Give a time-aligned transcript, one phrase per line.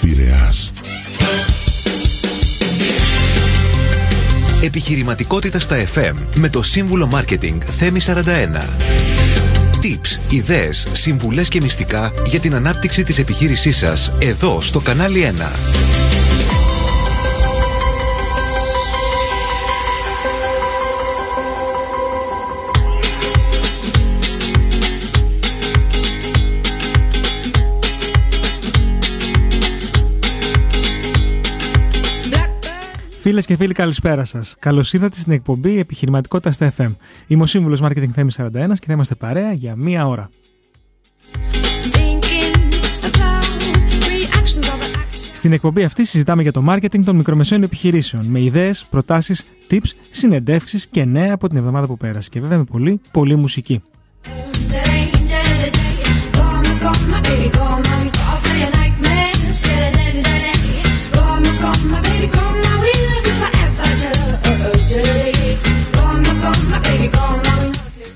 [0.00, 0.72] Πειραιάς.
[4.62, 8.14] Επιχειρηματικότητα στα FM με το σύμβουλο Marketing Θέμη 41.
[9.82, 15.87] Tips, ιδέες, συμβουλές και μυστικά για την ανάπτυξη της επιχείρησής σας εδώ στο κανάλι 1.
[33.28, 34.56] Φίλες και φίλοι, καλησπέρα σας.
[34.58, 36.94] Καλώς ήρθατε στην εκπομπή Επιχειρηματικότητας στα FM.
[37.26, 40.30] Είμαι ο σύμβουλος Marketing Θέμης 41 και θα είμαστε παρέα για μία ώρα.
[45.32, 50.86] Στην εκπομπή αυτή συζητάμε για το marketing των μικρομεσαίων επιχειρήσεων με ιδέες, προτάσεις, tips, συνεντεύξεις
[50.86, 52.28] και νέα από την εβδομάδα που πέρασε.
[52.28, 53.82] Και βέβαια με πολύ, πολύ μουσική.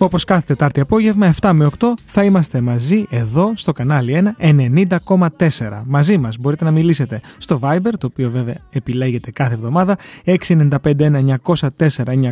[0.03, 4.55] Όπως κάθε Τετάρτη απόγευμα, 7 με 8, θα είμαστε μαζί εδώ στο κανάλι 1
[5.09, 5.83] 90,4.
[5.87, 10.77] Μαζί μας μπορείτε να μιλήσετε στο Viber, το οποίο βέβαια επιλέγετε κάθε εβδομάδα, 695
[11.45, 11.63] 904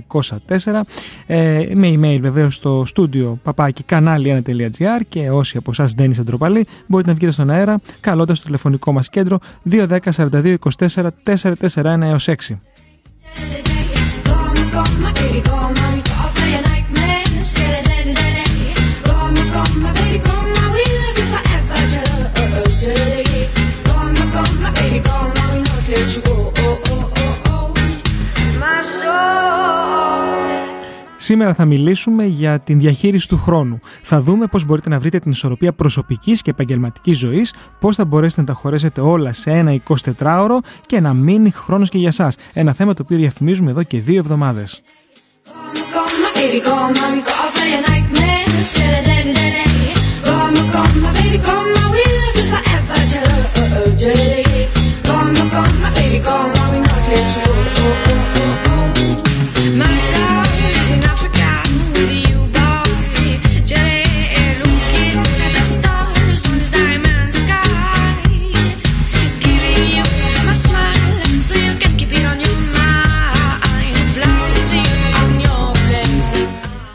[0.08, 0.80] 904.
[1.26, 6.66] Ε, με email βεβαίως στο στούντιο παπάκι κανάλι1.gr και όσοι από εσάς δεν είστε ντροπαλοί,
[6.86, 9.38] μπορείτε να βγείτε στον αέρα καλώντας το τηλεφωνικό μας κέντρο
[9.70, 12.34] 210 42 24 441 έως 6.
[31.16, 33.78] Σήμερα θα μιλήσουμε για την διαχείριση του χρόνου.
[34.02, 38.40] Θα δούμε πώς μπορείτε να βρείτε την ισορροπία προσωπικής και επαγγελματικής ζωής, πώς θα μπορέσετε
[38.40, 39.80] να τα χωρέσετε όλα σε ένα
[40.18, 40.56] 24ωρο
[40.86, 42.32] και να μείνει χρόνος και για εσά.
[42.52, 44.82] Ένα θέμα το οποίο διαφημίζουμε εδώ και δύο εβδομάδες.
[56.26, 58.09] I'm we not let you go.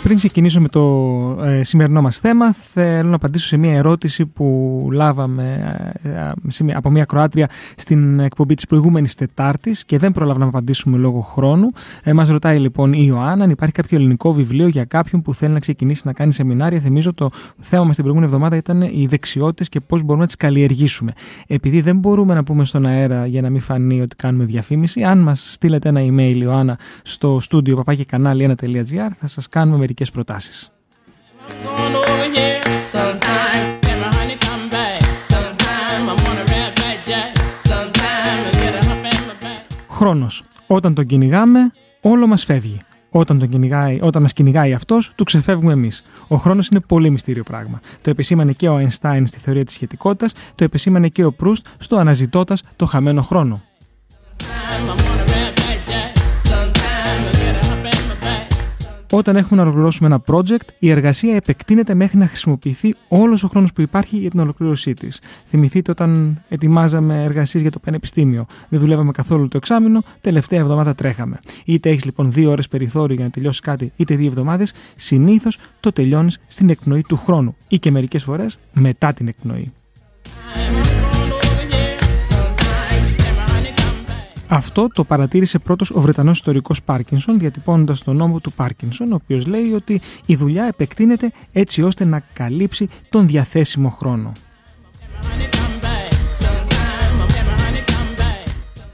[0.06, 0.82] Πριν ξεκινήσω με το
[1.44, 5.64] ε, σημερινό μας θέμα, θέλω να απαντήσω σε μια ερώτηση που λάβαμε
[6.04, 11.20] ε, από μια Κροάτρια στην εκπομπή της προηγούμενης Τετάρτης και δεν προλάβαμε να απαντήσουμε λόγω
[11.20, 11.72] χρόνου.
[12.04, 15.54] Ε, μας ρωτάει λοιπόν η Ιωάννα αν υπάρχει κάποιο ελληνικό βιβλίο για κάποιον που θέλει
[15.54, 16.80] να ξεκινήσει να κάνει σεμινάρια.
[16.80, 17.30] Θυμίζω το
[17.60, 21.12] θέμα μας την προηγούμενη εβδομάδα ήταν οι δεξιότητες και πώς μπορούμε να τις καλλιεργήσουμε.
[21.48, 25.20] Επειδή δεν μπορούμε να πούμε στον αέρα για να μην φανεί ότι κάνουμε διαφήμιση, αν
[25.20, 30.70] μας στείλετε ένα email Ιωάννα στο στούντιο παπάκι κανάλι 1.gr θα σας κάνουμε μερικές προτάσεις.
[39.90, 40.44] Χρόνος.
[40.68, 42.78] Όταν τον κυνηγάμε, όλο μας φεύγει.
[43.10, 46.02] Όταν, τον κυνηγάει, όταν μας κυνηγάει αυτός, του ξεφεύγουμε εμείς.
[46.28, 47.80] Ο χρόνος είναι πολύ μυστήριο πράγμα.
[48.02, 51.98] Το επισήμανε και ο Einstein στη θεωρία της σχετικότητας, το επισήμανε και ο Προύστ στο
[51.98, 53.62] αναζητώντας το χαμένο χρόνο.
[59.16, 63.74] Όταν έχουμε να ολοκληρώσουμε ένα project, η εργασία επεκτείνεται μέχρι να χρησιμοποιηθεί όλος ο χρόνος
[63.74, 65.22] που υπάρχει για την ολοκλήρωσή της.
[65.46, 68.46] Θυμηθείτε όταν ετοιμάζαμε εργασίες για το πανεπιστήμιο.
[68.70, 71.40] Δεν δουλεύαμε καθόλου το εξάμεινο, τελευταία εβδομάδα τρέχαμε.
[71.66, 75.92] Είτε έχεις λοιπόν δύο ώρες περιθώριο για να τελειώσεις κάτι, είτε δύο εβδομάδες, συνήθως το
[75.92, 79.72] τελειώνεις στην εκπνοή του χρόνου ή και μερικές φορές μετά την εκπνοή.
[84.48, 89.46] Αυτό το παρατήρησε πρώτος ο Βρετανός ιστορικός Πάρκινσον διατυπώνοντας τον νόμο του Πάρκινσον ο οποίος
[89.46, 94.32] λέει ότι η δουλειά επεκτείνεται έτσι ώστε να καλύψει τον διαθέσιμο χρόνο.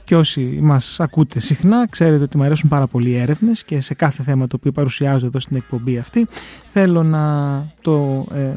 [0.04, 3.94] Και όσοι μας ακούτε συχνά ξέρετε ότι μου αρέσουν πάρα πολύ οι έρευνες και σε
[3.94, 6.26] κάθε θέμα το οποίο παρουσιάζω εδώ στην εκπομπή αυτή
[6.66, 8.56] θέλω να το ε, ε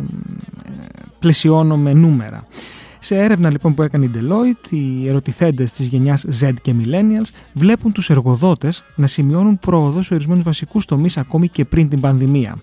[1.20, 2.48] πλαισιώνω με νούμερα.
[3.06, 7.92] Σε έρευνα λοιπόν που έκανε η Deloitte, οι ερωτηθέντες της γενιάς Z και Millennials βλέπουν
[7.92, 12.62] τους εργοδότες να σημειώνουν πρόοδο σε ορισμένους βασικούς τομείς ακόμη και πριν την πανδημία.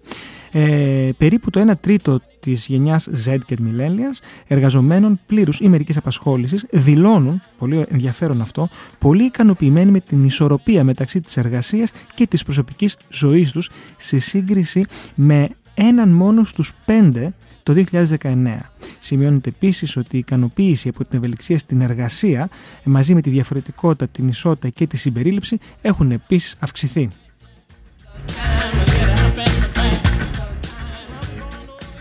[0.52, 6.66] Ε, περίπου το 1 τρίτο της γενιάς Z και Millennials εργαζομένων πλήρους ή μερικής απασχόλησης
[6.70, 8.68] δηλώνουν, πολύ ενδιαφέρον αυτό,
[8.98, 14.84] πολύ ικανοποιημένοι με την ισορροπία μεταξύ της εργασίας και της προσωπικής ζωής τους σε σύγκριση
[15.14, 17.84] με έναν μόνο στους πέντε το
[18.18, 18.58] 2019.
[18.98, 22.48] Σημειώνεται επίσης ότι η ικανοποίηση από την ευελιξία στην εργασία,
[22.84, 27.08] μαζί με τη διαφορετικότητα, την ισότητα και τη συμπερίληψη, έχουν επίσης αυξηθεί.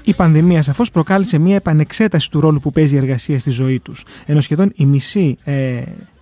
[0.03, 4.03] Η πανδημία σαφώς προκάλεσε μια επανεξέταση του ρόλου που παίζει η εργασία στη ζωή τους.
[4.25, 5.81] Ενώ σχεδόν η μισή ε,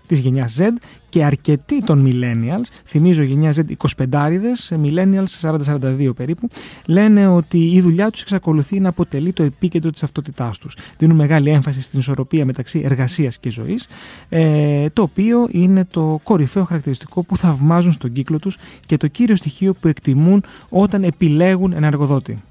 [0.09, 0.63] της γενιάς Z
[1.09, 6.49] και αρκετοί των millennials, θυμίζω γενιά Z 25άριδες, millennials 40-42 περίπου,
[6.87, 10.77] λένε ότι η δουλειά τους εξακολουθεί να αποτελεί το επίκεντρο της ταυτότητά τους.
[10.97, 13.87] Δίνουν μεγάλη έμφαση στην ισορροπία μεταξύ εργασίας και ζωής,
[14.29, 19.35] ε, το οποίο είναι το κορυφαίο χαρακτηριστικό που θαυμάζουν στον κύκλο τους και το κύριο
[19.35, 22.43] στοιχείο που εκτιμούν όταν επιλέγουν ένα εργοδότη.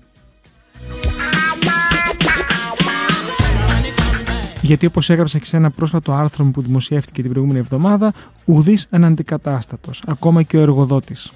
[4.69, 8.13] Γιατί όπως έγραψα και σε ένα πρόσφατο άρθρο που δημοσιεύτηκε την προηγούμενη εβδομάδα,
[8.45, 11.33] ουδής αναντικατάστατο, ακόμα και ο εργοδότης.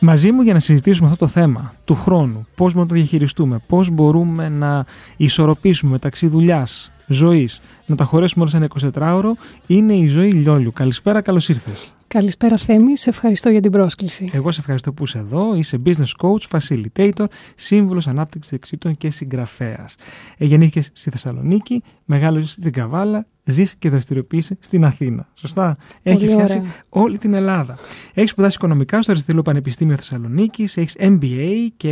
[0.00, 3.60] Μαζί μου για να συζητήσουμε αυτό το θέμα του χρόνου, πώς μπορούμε να το διαχειριστούμε,
[3.66, 4.84] πώς μπορούμε να
[5.16, 9.30] ισορροπήσουμε μεταξύ δουλειάς, ζωής, να τα χωρέσουμε όλα σε ένα 24ωρο,
[9.66, 10.72] είναι η ζωή Λιόλιου.
[10.72, 11.92] Καλησπέρα, καλώς ήρθες.
[12.06, 14.30] Καλησπέρα Θέμη, σε ευχαριστώ για την πρόσκληση.
[14.32, 15.54] Εγώ σε ευχαριστώ που είσαι εδώ.
[15.54, 17.24] Είσαι business coach, facilitator,
[17.54, 19.94] σύμβουλος ανάπτυξης δεξίτων και συγγραφέας.
[20.38, 25.28] Ε, γεννήθηκες στη Θεσσαλονίκη, μεγάλωσες στην Καβάλα, ζεις και δραστηριοποιείσαι στην Αθήνα.
[25.34, 25.76] Σωστά.
[26.02, 27.78] Έχεις πιάσει όλη την Ελλάδα.
[28.14, 31.90] Έχεις σπουδάσει οικονομικά στο Αριστοτέλειο Πανεπιστήμιο Θεσσαλονίκη, έχεις MBA και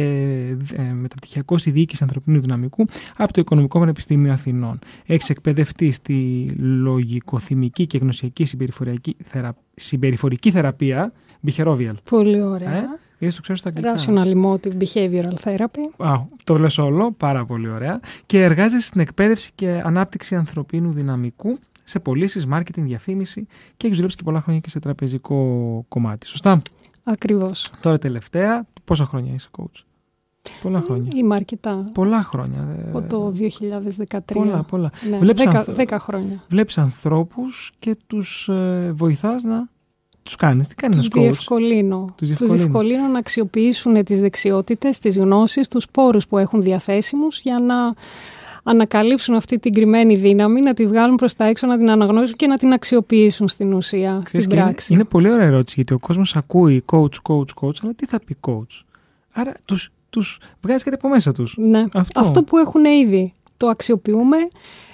[0.76, 2.86] ε, μεταπτυχιακό στη διοίκηση ανθρωπίνου δυναμικού
[3.16, 4.78] από το Οικονομικό Πανεπιστήμιο Αθηνών.
[5.06, 9.56] Έχεις εκπαιδευτεί στη λογικοθυμική και γνωσιακή συμπεριφορική, θερα...
[9.74, 11.12] συμπεριφορική θεραπεία.
[11.46, 11.94] Behavioral.
[12.10, 12.72] Πολύ ωραία.
[12.72, 12.84] Ε;
[13.18, 13.94] Ή το ξέρω στα αγγλικά.
[13.96, 16.06] Rational Emotive Behavioral Therapy.
[16.06, 18.00] Α, το λες όλο, πάρα πολύ ωραία.
[18.26, 24.16] Και εργάζεσαι στην εκπαίδευση και ανάπτυξη ανθρωπίνου δυναμικού σε πωλήσεις, marketing, διαφήμιση και έχεις δουλέψει
[24.16, 26.26] και πολλά χρόνια και σε τραπεζικό κομμάτι.
[26.26, 26.62] Σωστά;
[27.04, 27.72] Ακριβώς.
[27.80, 29.82] Τώρα τελευταία, πόσα χρόνια είσαι coach;
[30.62, 31.10] Πολλά χρόνια.
[31.14, 31.90] Είμαι αρκετά.
[31.94, 32.68] Πολλά χρόνια.
[32.88, 33.32] Από το
[34.08, 34.18] 2013.
[34.34, 34.90] Πολλά, πολλά.
[35.10, 35.68] Ναι, Βλέπεις 10, ανθ...
[35.76, 36.42] 10 χρόνια.
[36.48, 39.68] Βλέπεις ανθρώπους και τους ε, βοηθάς να
[40.22, 42.14] τους κάνεις, τι κάνεις να διευκολύνω.
[42.16, 47.94] Τους διευκολύνω να αξιοποιήσουν τις δεξιότητες, τις γνώσεις, τους πόρους που έχουν διαθέσιμους για να
[48.62, 52.46] ανακαλύψουν αυτή την κρυμμένη δύναμη, να τη βγάλουν προς τα έξω, να την αναγνώσουν και
[52.46, 54.92] να την αξιοποιήσουν στην ουσία, στην πράξη.
[54.92, 58.20] Είναι, είναι πολύ ωραία ερώτηση, γιατί ο κόσμος ακούει coach, coach, coach, αλλά τι θα
[58.26, 58.82] πει coach;
[59.32, 59.54] Άρα
[60.16, 61.54] τους τους βγάζει κάτι από μέσα τους.
[61.58, 61.84] Ναι.
[61.92, 62.20] Αυτό.
[62.20, 63.32] Αυτό που έχουν ήδη.
[63.56, 64.36] Το αξιοποιούμε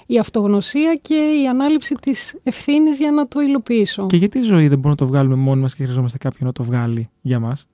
[0.05, 4.05] η αυτογνωσία και η ανάληψη της ευθύνης για να το υλοποιήσω.
[4.05, 6.53] Και γιατί η ζωή δεν μπορούμε να το βγάλουμε μόνοι μας και χρειαζόμαστε κάποιον να
[6.53, 7.67] το βγάλει για μας;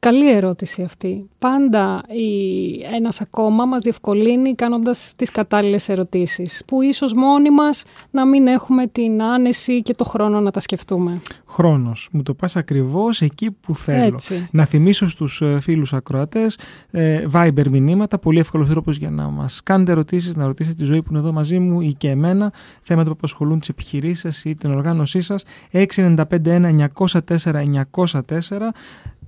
[0.00, 1.28] Καλή ερώτηση αυτή.
[1.38, 2.94] Πάντα η...
[2.94, 8.86] ένας ακόμα μας διευκολύνει κάνοντας τις κατάλληλες ερωτήσεις, που ίσως μόνοι μας να μην έχουμε
[8.86, 11.20] την άνεση και το χρόνο να τα σκεφτούμε.
[11.46, 12.08] Χρόνος.
[12.12, 14.14] Μου το πας ακριβώς εκεί που θέλω.
[14.14, 14.48] Έτσι.
[14.52, 16.58] Να θυμίσω στους ε, φίλους ακροατές
[16.90, 21.02] ε, Viber μηνύματα, πολύ εύκολος τρόπος για να μας κάνετε ερωτήσεις, να ρωτήσετε τη ζωή
[21.02, 24.54] που είναι εδώ μαζί μου ή και εμένα, θέματα που απασχολούν τις επιχειρήσεις σας ή
[24.54, 27.62] την οργάνωσή σας, 6951 904
[27.92, 28.72] 904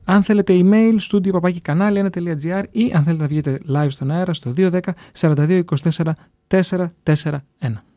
[0.04, 4.32] αν θέλετε email, studio παπάκι κανάλι 1.gr ή αν θέλετε να βγείτε live στον αέρα
[4.32, 4.80] στο 210
[5.20, 6.12] 42 24
[6.48, 7.91] 441.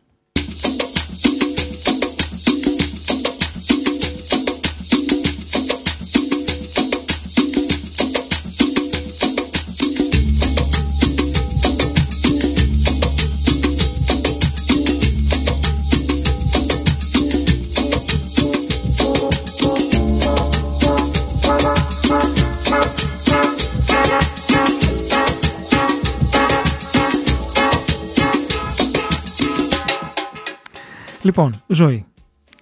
[31.26, 32.06] Λοιπόν, ζωή.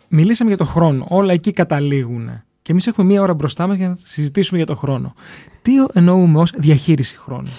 [0.08, 1.06] Μιλήσαμε για το χρόνο.
[1.10, 2.30] Όλα εκεί καταλήγουν.
[2.62, 5.14] Και εμείς έχουμε μία ώρα μπροστά μας για να συζητήσουμε για το χρόνο.
[5.62, 7.50] Τι εννοούμε ως διαχείριση χρόνου;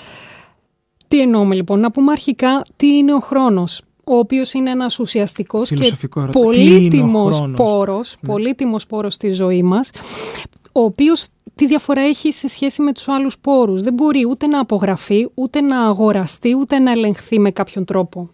[1.09, 3.83] Τι εννοούμε λοιπόν, να πούμε αρχικά τι είναι ο χρόνος.
[4.05, 8.29] Ο οποίος είναι ένας ουσιαστικός και πολύτιμος πόρος ναι.
[8.29, 9.91] πολύτιμος πόρος στη ζωή μας,
[10.73, 13.83] ο οποίος τι διαφορά έχει σε σχέση με τους άλλους πόρους.
[13.83, 18.31] Δεν μπορεί ούτε να απογραφεί, ούτε να αγοραστεί, ούτε να ελεγχθεί με κάποιον τρόπο.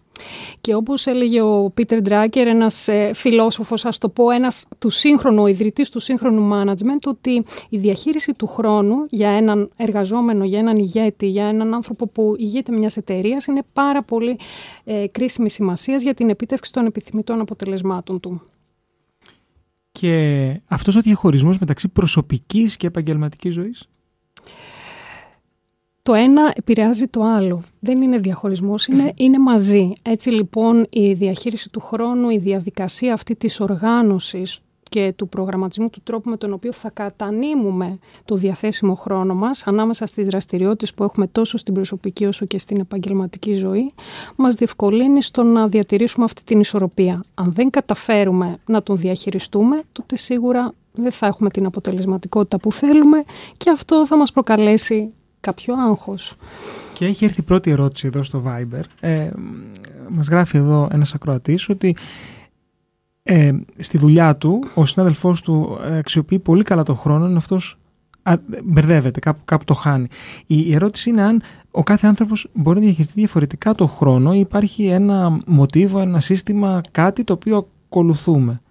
[0.61, 5.41] Και όπως έλεγε ο Πίτερ Ντράκερ, ένας ε, φιλόσοφος, ας το πω, ένας του σύγχρονου,
[5.43, 10.77] ο ιδρυτής του σύγχρονου management, ότι η διαχείριση του χρόνου για έναν εργαζόμενο, για έναν
[10.77, 14.39] ηγέτη, για έναν άνθρωπο που ηγείται μιας εταιρείας είναι πάρα πολύ
[14.83, 18.41] ε, κρίσιμη σημασία για την επίτευξη των επιθυμητών αποτελεσμάτων του.
[19.91, 23.89] Και αυτός ο διαχωρισμός μεταξύ προσωπικής και επαγγελματικής ζωής;
[26.03, 27.61] Το ένα επηρεάζει το άλλο.
[27.79, 29.93] Δεν είναι διαχωρισμός, είναι, είναι μαζί.
[30.01, 34.59] Έτσι λοιπόν η διαχείριση του χρόνου, η διαδικασία αυτή της οργάνωσης
[34.91, 40.05] και του προγραμματισμού του τρόπου με τον οποίο θα κατανείμουμε το διαθέσιμο χρόνο μας ανάμεσα
[40.05, 43.91] στις δραστηριότητες που έχουμε τόσο στην προσωπική όσο και στην επαγγελματική ζωή
[44.35, 47.23] μας διευκολύνει στο να διατηρήσουμε αυτή την ισορροπία.
[47.33, 53.23] Αν δεν καταφέρουμε να τον διαχειριστούμε τότε σίγουρα δεν θα έχουμε την αποτελεσματικότητα που θέλουμε
[53.57, 56.35] και αυτό θα μας προκαλέσει κάποιο άγχος.
[56.93, 58.81] Και έχει έρθει η πρώτη ερώτηση εδώ στο Viber.
[58.99, 59.29] Ε,
[60.09, 61.95] μας γράφει εδώ ένας ακροατής ότι
[63.23, 67.77] ε, στη δουλειά του ο συνάδελφός του αξιοποιεί πολύ καλά τον χρόνο, είναι αυτός
[68.23, 68.33] α,
[68.63, 70.07] μπερδεύεται, κάπου, κάπου το χάνει.
[70.45, 74.85] Η, ερώτηση είναι αν ο κάθε άνθρωπος μπορεί να διαχειριστεί διαφορετικά τον χρόνο ή υπάρχει
[74.85, 78.61] ένα μοτίβο, ένα σύστημα, κάτι το οποίο ακολουθούμε.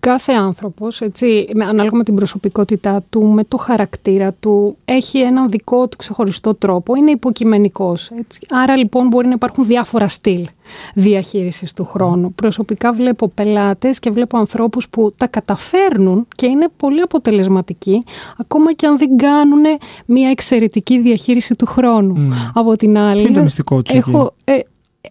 [0.00, 5.88] Κάθε άνθρωπος, έτσι, ανάλογα με την προσωπικότητά του, με το χαρακτήρα του, έχει έναν δικό
[5.88, 8.10] του ξεχωριστό τρόπο, είναι υποκειμενικός.
[8.18, 8.40] Έτσι.
[8.50, 10.48] Άρα λοιπόν μπορεί να υπάρχουν διάφορα στυλ
[10.94, 12.32] διαχείρισης του χρόνου.
[12.32, 17.98] Προσωπικά βλέπω πελάτες και βλέπω ανθρώπους που τα καταφέρνουν και είναι πολύ αποτελεσματικοί,
[18.38, 19.62] ακόμα και αν δεν κάνουν
[20.06, 22.34] μια εξαιρετική διαχείριση του χρόνου.
[22.54, 24.58] Από την άλλη, είναι το μυστικό έχω, ε,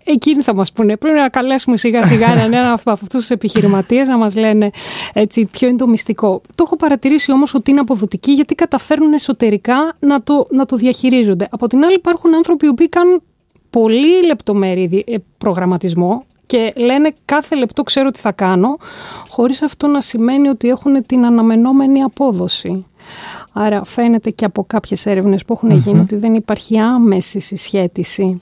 [0.03, 4.07] Εκείνοι θα μας πούνε, πρέπει να καλέσουμε σιγά σιγά έναν ένα από αυτούς τους επιχειρηματίες
[4.07, 4.69] να μας λένε
[5.13, 6.41] έτσι, ποιο είναι το μυστικό.
[6.55, 11.47] Το έχω παρατηρήσει όμως ότι είναι αποδοτικοί γιατί καταφέρνουν εσωτερικά να το, να το διαχειρίζονται.
[11.51, 13.21] Από την άλλη υπάρχουν άνθρωποι που κάνουν
[13.69, 18.71] πολύ λεπτομέρη ε, προγραμματισμό και λένε κάθε λεπτό ξέρω τι θα κάνω,
[19.29, 22.85] χωρίς αυτό να σημαίνει ότι έχουν την αναμενόμενη απόδοση.
[23.53, 28.41] Άρα φαίνεται και από κάποιες έρευνες που έχουν γίνει ότι δεν υπάρχει άμεση συσχέτιση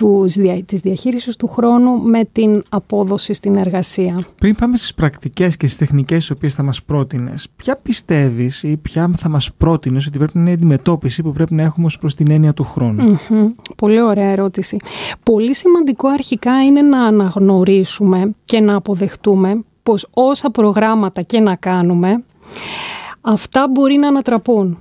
[0.00, 0.34] τους,
[0.66, 4.26] της διαχείρισης του χρόνου με την απόδοση στην εργασία.
[4.38, 8.76] Πριν πάμε στις πρακτικές και στις τεχνικές τις οποίες θα μας πρότεινες, ποια πιστεύεις ή
[8.76, 11.98] ποια θα μας πρότεινες ότι πρέπει να είναι η αντιμετώπιση που πρέπει να έχουμε ως
[11.98, 13.18] προς την έννοια του χρόνου;
[13.76, 14.76] Πολύ ωραία ερώτηση.
[15.22, 22.16] Πολύ σημαντικό αρχικά είναι να αναγνωρίσουμε και να αποδεχτούμε πως όσα προγράμματα και να κάνουμε,
[23.20, 24.78] αυτά μπορεί να ανατραπούν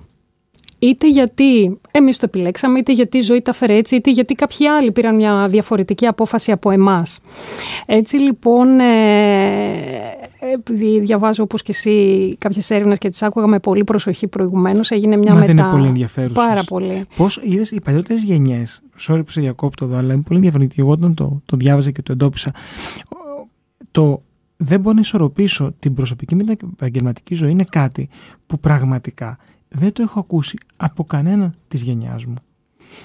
[0.79, 4.67] είτε γιατί εμείς το επιλέξαμε, είτε γιατί η ζωή τα φέρε έτσι, είτε γιατί κάποιοι
[4.67, 7.19] άλλοι πήραν μια διαφορετική απόφαση από εμάς.
[7.85, 8.85] Έτσι λοιπόν, ε,
[10.53, 15.17] επειδή διαβάζω όπως και εσύ κάποιες έρευνες και τις άκουγα με πολύ προσοχή προηγουμένως, έγινε
[15.17, 15.53] μια Μα μετά...
[15.53, 16.33] δεν είναι πολύ ενδιαφέρουσα.
[16.33, 17.05] Πάρα πολύ.
[17.15, 20.91] Πώς είδες οι παλιότερες γενιές, sorry που σε διακόπτω εδώ, αλλά είναι πολύ ενδιαφέρον, εγώ
[20.91, 22.51] όταν το, το διάβαζα και το εντόπισα,
[23.91, 24.21] το
[24.61, 28.09] δεν μπορώ να ισορροπήσω την προσωπική με την επαγγελματική ζωή είναι κάτι
[28.47, 29.37] που πραγματικά
[29.69, 32.35] δεν το έχω ακούσει από κανένα της γενιάς μου.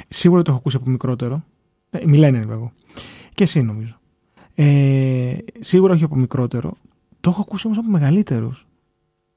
[0.08, 1.44] Σίγουρα το έχω ακούσει από μικρότερο.
[1.90, 2.72] Ε, μιλάνε εγώ.
[3.34, 3.98] Και εσύ νομίζω.
[4.54, 6.76] Ε, σίγουρα όχι από μικρότερο.
[7.20, 8.66] Το έχω ακούσει όμως από μεγαλύτερους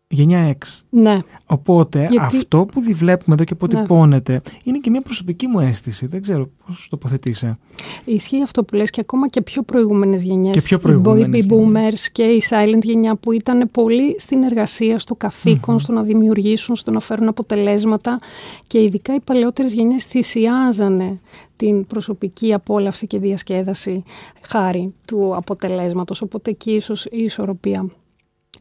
[0.09, 0.81] γενιά X.
[0.89, 1.19] Ναι.
[1.45, 4.39] Οπότε αυτό που βλέπουμε εδώ και αποτυπώνεται ναι.
[4.63, 6.07] είναι και μια προσωπική μου αίσθηση.
[6.07, 7.57] Δεν ξέρω πώς το τοποθετήσει.
[8.05, 10.55] Ισχύει αυτό που λες και ακόμα και πιο προηγούμενες γενιές.
[10.55, 11.43] Και πιο προηγούμενες.
[11.43, 16.01] Οι boomers και η silent γενιά που ήταν πολύ στην εργασία, στο καθηκον στο να
[16.01, 18.19] δημιουργήσουν, στο να φέρουν αποτελέσματα
[18.67, 21.19] και ειδικά οι παλαιότερες γενιές θυσιάζανε
[21.55, 24.03] την προσωπική απόλαυση και διασκέδαση
[24.41, 26.21] χάρη του αποτελέσματος.
[26.21, 27.89] Οπότε εκεί ίσως η ισορροπία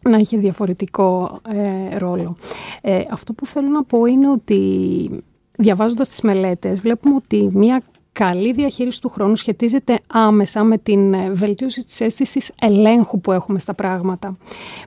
[0.03, 2.37] να έχει διαφορετικό ε, ρόλο.
[2.81, 5.11] Ε, αυτό που θέλω να πω είναι ότι
[5.57, 11.31] διαβάζοντας τις μελέτες βλέπουμε ότι μια καλή διαχείριση του χρόνου σχετίζεται άμεσα με την ε,
[11.31, 14.37] βελτίωση της αίσθησης ελέγχου που έχουμε στα πράγματα,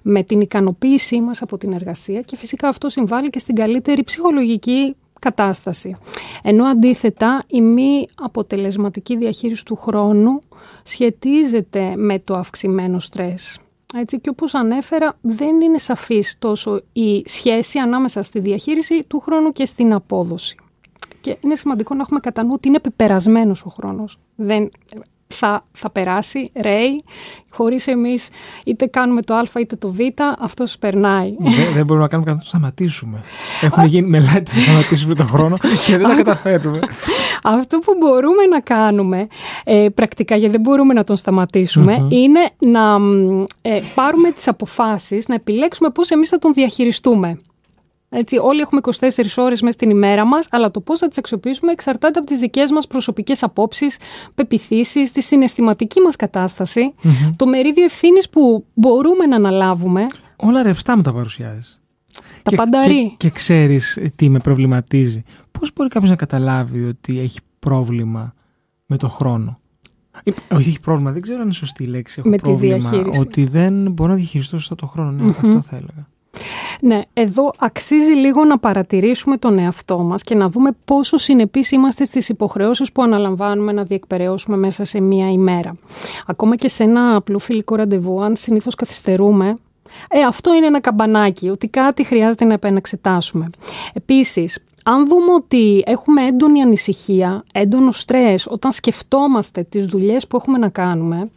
[0.02, 4.96] με την ικανοποίησή μας από την εργασία και φυσικά αυτό συμβάλλει και στην καλύτερη ψυχολογική
[5.20, 5.96] κατάσταση.
[6.44, 10.40] Ενώ αντίθετα η μη αποτελεσματική διαχείριση του χρόνου
[10.84, 13.60] σχετίζεται με το αυξημένο στρες.
[13.96, 19.52] Έτσι, και όπως ανέφερα, δεν είναι σαφής τόσο η σχέση ανάμεσα στη διαχείριση του χρόνου
[19.52, 20.58] και στην απόδοση.
[21.22, 24.20] Και είναι σημαντικό να έχουμε κατά νου ότι είναι πεπερασμένος ο χρόνος.
[24.36, 24.70] Δεν,
[25.34, 27.04] θα, θα περάσει, ρέει,
[27.50, 28.30] χωρίς εμείς
[28.66, 29.98] είτε κάνουμε το α είτε το β,
[30.40, 31.36] αυτός περνάει.
[31.40, 33.22] Δεν, δεν μπορούμε να κάνουμε κάτι να το σταματήσουμε.
[33.62, 36.80] Έχουν γίνει μελέτες να σταματήσουμε τον χρόνο και δεν τα καταφέρουμε.
[37.44, 39.28] Αυτό που μπορούμε να κάνουμε
[39.64, 42.98] ε, πρακτικά, γιατί δεν μπορούμε να τον σταματησουμε είναι να
[43.62, 47.38] ε, πάρουμε τις αποφάσεις, να επιλέξουμε πώς εμείς θα τον διαχειριστούμε.
[48.10, 48.98] Έτσι, όλοι έχουμε 24
[49.38, 52.72] ώρες μέσα στην ημέρα μας, αλλά το πώς θα τις αξιοποιήσουμε εξαρτάται από τις δικές
[52.72, 53.98] μας προσωπικές απόψεις,
[54.36, 56.92] πεπιθήσεις, τη συναισθηματική μας κατασταση
[57.36, 60.06] το μερίδιο ευθύνης που μπορούμε να αναλάβουμε.
[60.36, 61.82] Όλα ρευστά μου τα παρουσιάζεις.
[62.44, 63.10] Τα πανταρί.
[63.10, 65.24] Και, και ξέρεις τι με προβληματίζει.
[65.52, 68.34] Πώς μπορεί κάποιος να καταλάβει ότι έχει πρόβλημα
[68.86, 69.60] με το χρόνο;
[70.52, 71.12] Όχι, έχει πρόβλημα.
[71.12, 72.20] Δεν ξέρω αν είναι σωστή η λέξη.
[72.20, 72.78] Έχω με πρόβλημα.
[72.78, 73.20] Τη διαχείριση.
[73.20, 75.12] Ότι δεν μπορώ να διαχειριστώ σωστά το χρόνο.
[75.12, 76.08] Ναι, αυτό θα έλεγα.
[76.82, 82.06] Ναι, εδώ αξίζει λίγο να παρατηρήσουμε τον εαυτό μας και να δούμε πόσο συνεπείς είμαστε
[82.06, 85.76] στις υποχρεώσεις που αναλαμβάνουμε να διεκπαιρεώσουμε μέσα σε μία ημέρα.
[86.28, 89.58] Ακόμα και σε ένα απλό φιλικό ραντεβού, αν συνήθως καθυστερούμε,
[90.10, 93.50] Ε, αυτό είναι ένα καμπανάκι, ότι κάτι χρειάζεται να επανεξετάσουμε.
[93.94, 100.58] Επίσης, αν δούμε ότι έχουμε έντονη ανησυχία, έντονο στρες όταν σκεφτόμαστε τις δουλειές που έχουμε
[100.58, 101.30] να κάνουμε,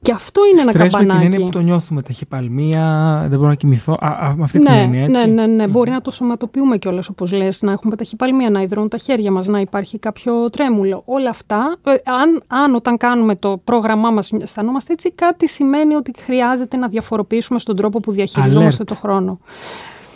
[0.00, 1.14] και αυτό είναι Στρες ένα καμπανάκι.
[1.14, 3.92] Με την έννοια που το νιώθουμε, ταχυπαλμία, δεν μπορώ να κοιμηθώ.
[4.00, 5.26] Α, με αυτή ναι, την έννοια, έτσι.
[5.26, 5.64] Ναι, ναι, ναι.
[5.64, 5.70] Mm.
[5.70, 9.46] Μπορεί να το σωματοποιούμε κιόλας, όπως λες, να έχουμε ταχυπαλμία, να υδρώνουν τα χέρια μας,
[9.46, 11.02] να υπάρχει κάποιο τρέμουλο.
[11.04, 16.12] Όλα αυτά, ε, αν, αν όταν κάνουμε το πρόγραμμά μας αισθανόμαστε έτσι, κάτι σημαίνει ότι
[16.18, 19.38] χρειάζεται να διαφοροποιήσουμε στον τρόπο που διαχειριζόμαστε το χρόνο.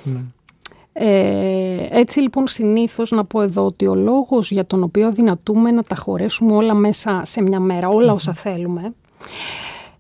[0.02, 0.20] Ναι.
[0.92, 5.82] Ε, έτσι λοιπόν συνήθως να πω εδώ ότι ο λόγος για τον οποίο δυνατούμε να
[5.82, 8.94] τα χωρέσουμε όλα μέσα σε μια μέρα, όλα όσα θέλουμε,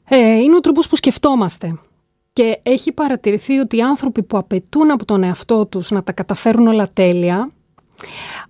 [0.04, 1.78] ε, είναι ο τρόπος που σκεφτόμαστε.
[2.32, 6.66] Και έχει παρατηρηθεί ότι οι άνθρωποι που απαιτούν από τον εαυτό τους να τα καταφέρουν
[6.66, 7.50] όλα τέλεια,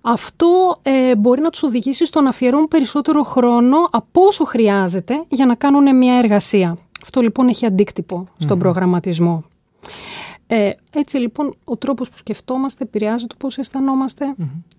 [0.01, 5.45] αυτό ε, μπορεί να τους οδηγήσει στο να αφιερώνουν περισσότερο χρόνο από όσο χρειάζεται για
[5.45, 6.77] να κάνουν μια εργασία.
[7.01, 9.43] Αυτό λοιπόν έχει αντίκτυπο στον προγραμματισμό.
[10.47, 13.57] Ε, έτσι λοιπόν ο τρόπος που σκεφτόμαστε επηρεάζει το πώς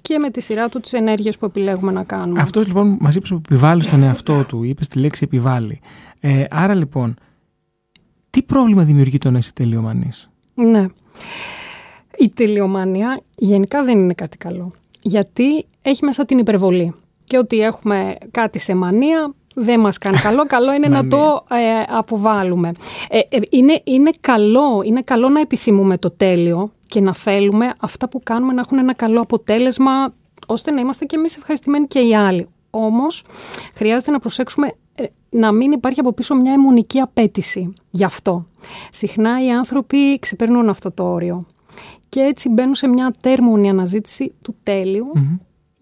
[0.02, 2.40] και με τη σειρά του τις ενέργειες που επιλέγουμε να κάνουμε.
[2.40, 5.80] Αυτός λοιπόν μας είπες που επιβάλλει στον εαυτό του, είπες τη λέξη επιβάλλει.
[6.20, 7.16] Ε, άρα λοιπόν,
[8.30, 10.86] τι πρόβλημα δημιουργεί το να είσαι τελειομανής; Ναι.
[12.18, 14.72] Η τελειομανία γενικά δεν είναι κάτι καλό.
[15.02, 16.94] Γιατί έχει μέσα την υπερβολή.
[17.24, 20.44] Και ότι έχουμε κάτι σε μανία δεν μας κάνει καλό.
[20.56, 22.72] Καλό είναι να το ε, αποβάλουμε.
[23.08, 28.08] Ε, ε, είναι, είναι, καλό, είναι καλό να επιθυμούμε το τέλειο και να θέλουμε αυτά
[28.08, 30.14] που κάνουμε να έχουν ένα καλό αποτέλεσμα
[30.46, 32.48] ώστε να είμαστε και εμείς ευχαριστημένοι και οι άλλοι.
[32.70, 33.24] Όμως
[33.74, 34.72] χρειάζεται να προσέξουμε
[35.30, 38.46] να μην υπάρχει από πίσω μια αιμονική απέτηση γι' αυτό.
[38.92, 41.46] Συχνά οι άνθρωποι ξεπερνούν αυτό το όριο
[42.08, 45.06] και έτσι μπαίνουν σε μια τέρμονη αναζήτηση του τελειου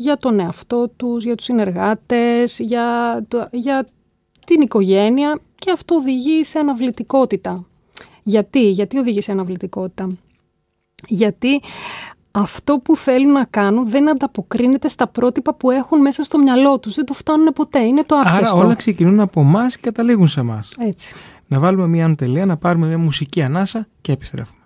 [0.02, 2.84] για τον εαυτό τους, για τους συνεργάτες, για,
[3.28, 3.86] το, για
[4.46, 7.64] την οικογένεια και αυτό οδηγεί σε αναβλητικότητα.
[8.22, 10.08] Γιατί, γιατί οδηγεί σε αναβλητικότητα;
[11.08, 11.60] Γιατί
[12.30, 16.94] αυτό που θέλουν να κάνουν δεν ανταποκρίνεται στα πρότυπα που έχουν μέσα στο μυαλό τους.
[16.94, 17.78] Δεν το φτάνουν ποτέ.
[17.78, 18.56] Είναι το άρχιστο.
[18.56, 20.74] Άρα όλα ξεκινούν από εμάς και καταλήγουν σε εμάς.
[20.78, 21.14] Έτσι.
[21.46, 24.61] Να βάλουμε μια τελεία, να πάρουμε μια μουσική ανάσα και επιστρέφουμε.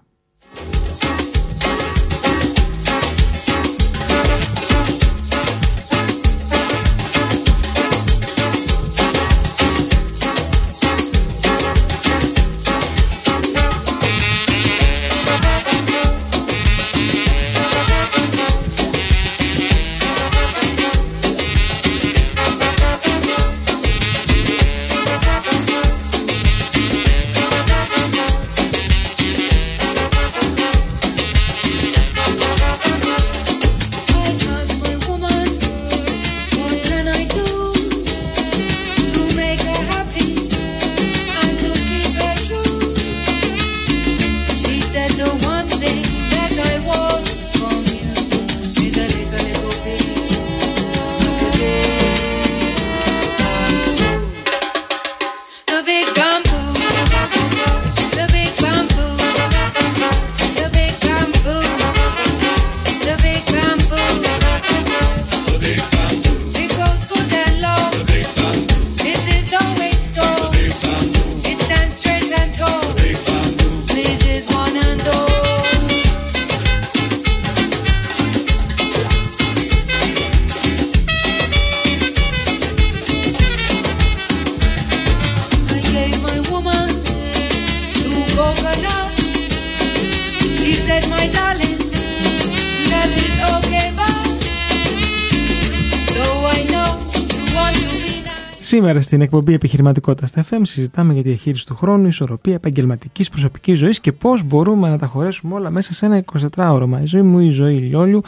[99.06, 104.00] Στην εκπομπή Επιχειρηματικότητας στα FM συζητάμε για τη διαχείριση του χρόνου, ισορροπία επαγγελματικής προσωπικής ζωής
[104.00, 106.24] και πώς μπορούμε να τα χωρέσουμε όλα μέσα σε ένα
[106.56, 106.86] 24ωρο.
[106.86, 108.20] Μα η ζωή μου, η ζωή Λιόλιου,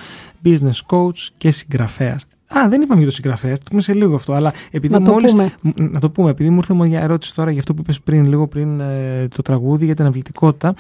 [0.45, 2.27] business coach και συγγραφέας.
[2.47, 4.33] Α, δεν είπαμε για το συγγραφέα, το πούμε σε λίγο αυτό.
[4.33, 5.89] Αλλά επειδή να, μόλις, το πούμε.
[5.91, 8.47] να το πούμε, επειδή μου ήρθε μια ερώτηση τώρα για αυτό που είπες πριν, λίγο
[8.47, 10.75] πριν ε, το τραγούδι για την αυλητικότητα.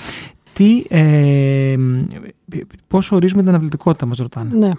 [0.52, 1.76] Τι, ε,
[2.87, 4.70] πώς ορίζουμε την αναβλητικότητα, μας ρωτάνε; Ναι.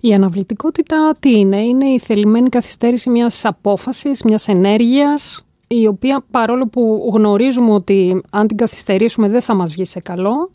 [0.00, 6.68] Η αναβλητικότητα τι είναι, είναι η θελημένη καθυστέρηση μιας απόφασης, μιας ενέργειας, η οποία παρόλο
[6.68, 10.50] που γνωρίζουμε ότι αν την καθυστερήσουμε δεν θα μας βγει σε καλό,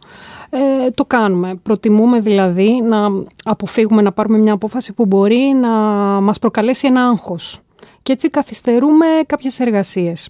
[0.50, 1.56] ε, το κάνουμε.
[1.56, 3.08] Προτιμούμε δηλαδή να
[3.44, 5.70] αποφύγουμε να πάρουμε μια απόφαση που μπορεί να
[6.22, 7.60] μας προκαλέσει ένα άγχος.
[8.02, 10.30] Και έτσι καθυστερούμε κάποιες εργασίες.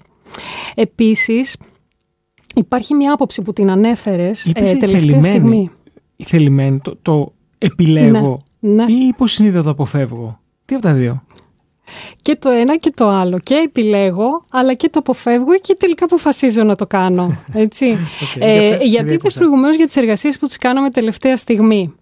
[0.75, 1.57] Επίσης,
[2.55, 5.71] υπάρχει μια άποψη που την ανέφερες ε, τελευταία στιγμή.
[6.15, 8.35] Η θελημένη, το, το επιλέγω ναι.
[8.63, 8.83] Ναι.
[8.87, 10.39] Ή υποσυνείδητα το αποφεύγω.
[10.65, 11.23] Τι από τα δύο;
[12.21, 13.39] Και το ένα και το άλλο.
[13.39, 17.37] Και επιλέγω, αλλά και το αποφεύγω και τελικά αποφασίζω να το κάνω.
[17.53, 17.97] Έτσι.
[18.39, 21.95] ε, γιατί είπες προηγουμένως για τις εργασίες που τις κάναμε τελευταία στιγμή.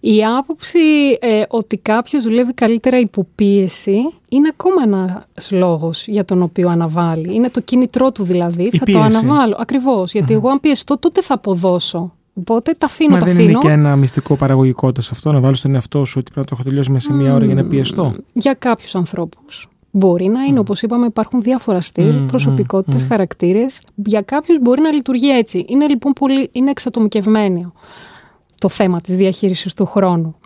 [0.00, 0.78] Η άποψη
[1.20, 7.34] ε, ότι κάποιος δουλεύει καλύτερα υποπίεση είναι ακόμα ένας λόγος για τον οποίο αναβάλει.
[7.34, 8.70] Είναι το κίνητρό του δηλαδή.
[8.78, 9.56] θα το αναβάλω.
[9.58, 10.14] Ακριβώς.
[10.14, 12.15] εγώ αν πιεστώ τότε θα αποδώσω.
[12.38, 13.50] Οπότε τα αφήνω, Μα τα δεν αφήνω.
[13.50, 16.44] είναι και ένα μυστικό παραγωγικότητα σε αυτό, να βάλω στον εαυτό σου ότι πρέπει να
[16.44, 18.12] το έχω τελειώσει μέσα σε μία ώρα για να πιεστώ.
[18.32, 19.68] Για κάποιους ανθρώπους.
[19.90, 20.60] Μπορεί να είναι, mm.
[20.60, 23.80] όπως είπαμε, υπάρχουν διάφορα στυλ, mm, προσωπικότητες, mm, χαρακτήρες.
[23.94, 25.64] Για κάποιους μπορεί να λειτουργεί έτσι.
[25.68, 27.72] Είναι λοιπόν πολύ είναι εξατομικευμένο
[28.58, 30.36] το θέμα της διαχείρισης του χρόνου.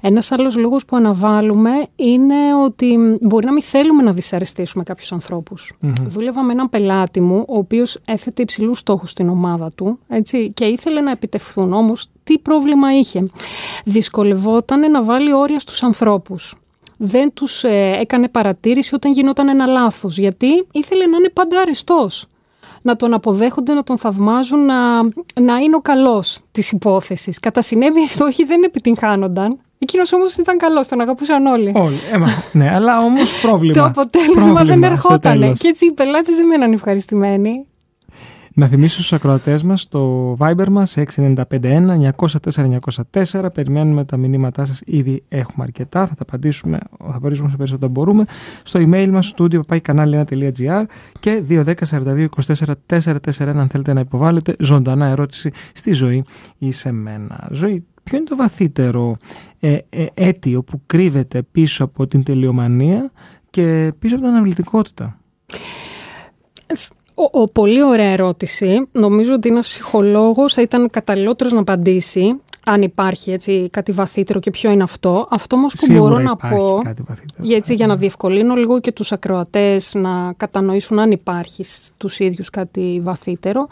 [0.00, 5.72] Ένας άλλος λόγος που αναβάλουμε είναι ότι μπορεί να μην θέλουμε να δυσαρεστήσουμε κάποιους ανθρώπους.
[5.82, 5.92] Mm-hmm.
[6.06, 10.64] Δούλευα με έναν πελάτη μου, ο οποίος έθετε υψηλούς στόχους στην ομάδα του έτσι, και
[10.64, 11.72] ήθελε να επιτευχθούν.
[11.72, 13.30] Όμως τι πρόβλημα είχε;
[13.84, 16.54] Δυσκολευόταν να βάλει όρια στους ανθρώπους
[17.00, 22.26] δεν τους ε, έκανε παρατήρηση όταν γινόταν ένα λάθος, γιατί ήθελε να είναι πάντα αριστός
[22.88, 25.02] να τον αποδέχονται, να τον θαυμάζουν, να,
[25.40, 27.38] να είναι ο καλός της υπόθεσης.
[27.38, 29.58] Κατά συνέπεια, οι στόχοι δεν επιτυγχάνονταν.
[29.78, 31.72] Εκείνος όμως ήταν καλός, τον αγαπούσαν όλοι.
[31.74, 31.98] Όλοι.
[32.12, 32.18] Ε,
[32.52, 33.74] ναι, αλλά όμως πρόβλημα.
[33.74, 35.54] Το αποτέλεσμα δεν ερχόταν.
[35.54, 37.66] Και έτσι οι πελάτες δεν μέναν ευχαριστημένοι.
[38.58, 43.48] Να θυμίσω στους ακροατές μας το Viber μας 6951-904-904.
[43.54, 48.24] Περιμένουμε τα μηνύματά σας, ήδη έχουμε αρκετά, θα τα απαντήσουμε, θα απαντήσουμε σε περισσότερο μπορούμε.
[48.62, 50.84] Στο email μας, studio papaikανάλι1.gr
[51.20, 52.26] και 210-42-24-441
[53.38, 56.24] αν θέλετε να υποβάλλετε ζωντανά ερώτηση στη ζωή
[56.58, 57.48] ή σε μένα.
[57.50, 59.16] Ζωή, ποιο είναι το βαθύτερο
[59.60, 63.10] ε, ε, αίτιο που κρύβεται πίσω από την τελειομανία
[63.50, 65.18] και πίσω από την αναβλητικότητα.
[67.18, 68.88] Ο, ο, πολύ ωραία ερώτηση.
[68.92, 74.50] Νομίζω ότι ένας ψυχολόγος θα ήταν καταλληλότερος να απαντήσει αν υπάρχει έτσι, κάτι βαθύτερο και
[74.50, 75.28] ποιο είναι αυτό.
[75.30, 76.80] Αυτό όμως που μπορώ να πω,
[77.48, 81.64] έτσι, για να διευκολύνω λίγο και τους ακροατές να κατανοήσουν αν υπάρχει
[81.96, 83.66] τους ίδιους κάτι βαθύτερο,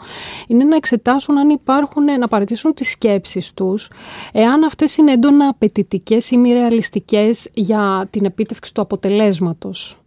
[0.47, 3.89] είναι να εξετάσουν αν υπάρχουν, να παρατήσουν τις σκέψεις τους,
[4.31, 9.97] εάν αυτές είναι έντονα απαιτητικές ή μη ρεαλιστικές για την επίτευξη του αποτελέσματος.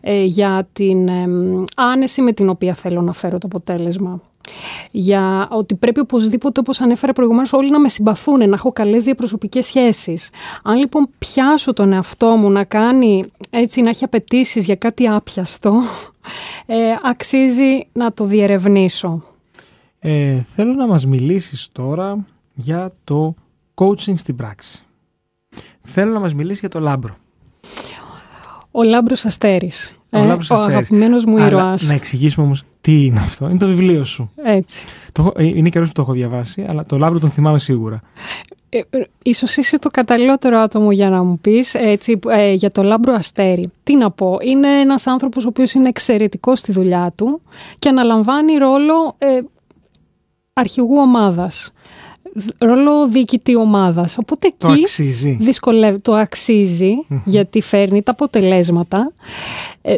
[0.00, 1.10] Ε, για την
[1.76, 4.20] άνεση με την οποία θέλω να φέρω το αποτέλεσμα.
[4.90, 9.66] Για ότι πρέπει οπωσδήποτε, όπως ανέφερα προηγουμένως, όλοι να με συμπαθούν, να έχω καλές διαπροσωπικές
[9.66, 10.30] σχέσεις.
[10.62, 15.74] Αν λοιπόν πιάσω τον εαυτό μου να κάνει, έτσι, να έχει απαιτήσεις για κάτι άπιαστο,
[16.66, 19.22] ε, αξίζει να το διερευνήσω.
[19.98, 23.34] Ε, θέλω να μας μιλήσεις τώρα για το
[23.74, 24.82] coaching στην πράξη.
[25.80, 27.14] Θέλω να μας μιλήσεις για το Λάμπρο.
[28.70, 29.92] Ο Λάμπρος Αστέρης.
[30.10, 31.82] Ο, ε, ο αγαπημένος μου ήρωας.
[31.82, 33.48] Να εξηγήσουμε όμως τι είναι αυτό.
[33.48, 34.30] Είναι το βιβλίο σου.
[34.42, 34.86] Έτσι.
[35.12, 38.00] Το, ε, είναι καιρός που το έχω διαβάσει, αλλά το Λάμπρο τον θυμάμαι σίγουρα.
[38.68, 42.82] Ε, ε, ίσως είσαι το καταλληλότερο άτομο για να μου πεις έτσι, ε, για το
[42.82, 43.72] Λάμπρο Αστέρι.
[43.84, 47.40] Τι να πω, είναι ένας άνθρωπος ο οποίος είναι εξαιρετικός στη δουλειά του
[47.78, 49.40] και αναλαμβάνει ρόλο ε,
[50.52, 51.70] αρχηγού ομάδας
[52.58, 54.18] ρόλο διοικητή ομάδας.
[54.18, 55.36] Οπότε το εκεί αξίζει.
[55.40, 56.92] δυσκολεύει, το αξιζει
[57.24, 59.12] γιατί φέρνει τα αποτελέσματα.
[59.82, 59.96] Ε,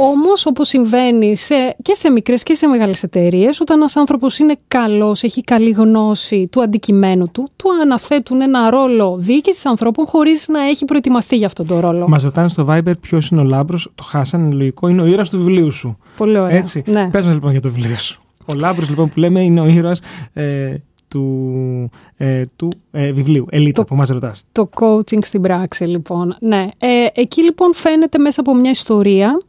[0.00, 4.56] Όμως, όπως συμβαίνει σε, και σε μικρές και σε μεγάλες εταιρείες, όταν ένας άνθρωπος είναι
[4.68, 10.60] καλός, έχει καλή γνώση του αντικειμένου του, του αναθέτουν ένα ρόλο διοίκησης ανθρώπων χωρίς να
[10.60, 12.08] έχει προετοιμαστεί για αυτόν τον ρόλο.
[12.08, 15.38] Μας ρωτάνε στο Viber ποιος είναι ο Λάμπρος, το χάσανε λογικό, είναι ο ήρωας του
[15.38, 15.98] βιβλίου σου.
[16.16, 16.56] Πολύ ωραία.
[16.56, 16.82] Έτσι.
[16.86, 17.08] Ναι.
[17.10, 18.22] Πες λοιπόν για το βιβλίο σου.
[18.46, 20.00] Ο Λάμπρος λοιπόν που λέμε είναι ο ήρωας
[20.32, 20.74] ε,
[21.08, 23.46] του, ε, του ε, βιβλίου.
[23.50, 24.44] Ελίτα που μας ρωτάς.
[24.52, 26.36] Το coaching στην πράξη λοιπόν.
[26.40, 26.66] Ναι.
[26.78, 29.42] Ε, εκεί λοιπόν φαίνεται μέσα από μια ιστορία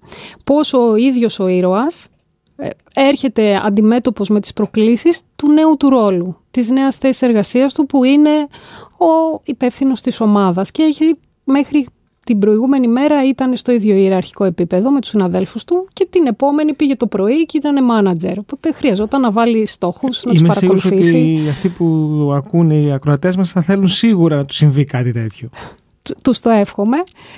[0.43, 2.08] πώς ο ίδιος ο ήρωας
[2.56, 7.86] ε, έρχεται αντιμέτωπος με τις προκλήσεις του νέου του ρόλου, της νέας θέσης εργασίας του
[7.86, 8.48] που είναι
[8.98, 11.88] ο υπεύθυνος της ομάδας και έχει μέχρι
[12.23, 16.73] την προηγούμενη μέρα ήταν στο ίδιο ιεραρχικό επίπεδο με τους συναδέλφους του και την επόμενη
[16.73, 18.38] πήγε το πρωί και ήταν μάνατζερ.
[18.39, 21.17] Οπότε χρειαζόταν να βάλει στόχους, να τους παρακολουθήσει.
[21.17, 21.86] Είμαι ότι αυτοί που
[22.36, 25.49] ακούνε οι ακροατές μας θα θέλουν σίγουρα να τους συμβεί κάτι τέτοιο.
[26.21, 26.97] Τους το εύχομαι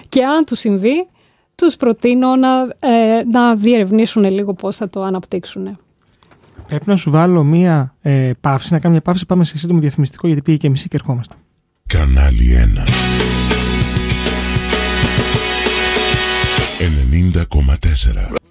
[0.10, 1.08] και αν τους συμβεί
[1.56, 5.78] τους προτείνω να, ε, να διερευνήσουν λίγο πώς θα το αναπτύξουν.
[6.68, 9.26] Πρέπει να σου βάλω μία ε, παύση, να κάνουμε μια παύση.
[9.26, 11.36] Πάμε σε σύντομο διαφημιστικό γιατί πήγε και μισή και ερχόμαστε.
[11.88, 13.41] Κανάλι 1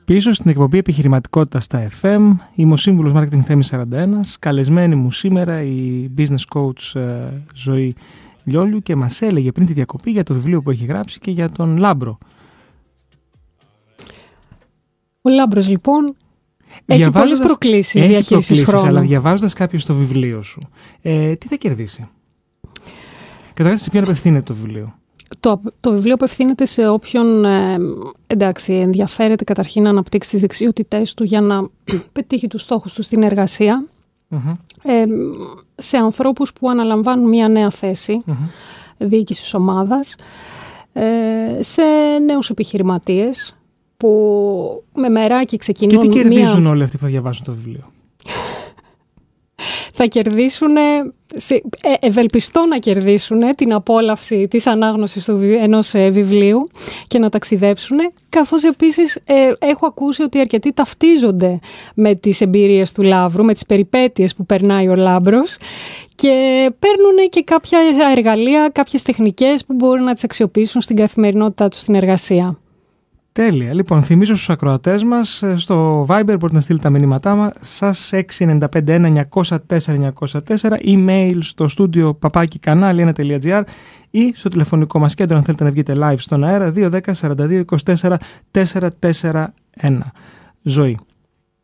[0.05, 3.85] Πίσω στην εκπομπή Επιχειρηματικότητα στα FM, είμαι ο σύμβουλος Marketing Θέμης 41.
[4.39, 7.95] Καλεσμένη μου σήμερα η business coach ε, Ζωή
[8.45, 11.51] Λιόλιου και μας έλεγε πριν τη διακοπή για το βιβλίο που έχει γράψει και για
[11.51, 12.19] τον Λάμπρο.
[15.23, 16.17] Ο Λάμπρος λοιπόν
[16.87, 18.87] έχει πολλές προκλήσεις διαχείρισης χρόνου.
[18.87, 20.61] Αλλά διαβάζοντας κάποιος το βιβλίο σου,
[21.03, 22.09] ε, τι θα κερδίσει;
[23.55, 24.95] Καταρχάς, σε ποιον απευθύνεται το βιβλίο;
[25.41, 27.79] Το, το βιβλίο απευθύνεται σε όποιον ε,
[28.27, 31.69] εντάξει, ενδιαφέρεται καταρχήν να αναπτύξει τις δεξιότητές του για να
[32.13, 33.85] πετύχει τους στόχους του στην εργασια
[34.83, 35.05] ε,
[35.75, 38.49] σε ανθρώπους που αναλαμβάνουν μια νέα θέση mm-hmm.
[38.99, 40.17] διοίκησης ομάδας,
[40.93, 41.03] ε,
[41.63, 41.83] σε
[42.27, 43.57] νέους επιχειρηματίες
[43.97, 45.99] που με μεράκι ξεκινούν...
[45.99, 46.71] Και τι κερδίζουν μια...
[46.71, 47.93] όλοι αυτοί που θα διαβάσουν το βιβλίο;
[50.03, 51.13] Θα κερδίσουν, ε,
[52.01, 56.71] ευελπιστώ να κερδίσουν την απόλαυση της ανάγνωσης του, ενός ε, βιβλίου
[57.07, 61.59] και να ταξιδέψουν, καθώς επίσης ε, έχω ακούσει ότι αρκετοί ταυτίζονται
[61.95, 65.57] με τις εμπειρίες του Λαύρου, με τις περιπέτειες που περνάει ο Λάμπρος
[66.15, 66.33] και
[66.79, 67.79] παίρνουν και κάποια
[68.17, 72.60] εργαλεία, κάποιες τεχνικές που μπορούν να τις αξιοποιήσουν στην καθημερινότητά τους στην εργασία.
[73.33, 73.75] Τέλεια.
[73.75, 78.13] Λοιπόν, θυμίζω στους ακροατές μας ε, στο Viber μπορείτε να στείλετε τα μηνύματά μας σας
[78.39, 83.63] 695 904 email στο στούντιο παπάκι κανάλι1.gr
[84.11, 87.65] ή στο τηλεφωνικό μας κέντρο αν θέλετε να βγείτε live στον αέρα 210 42
[87.95, 88.15] 24
[88.51, 89.99] 441.
[90.63, 90.99] Ζωή.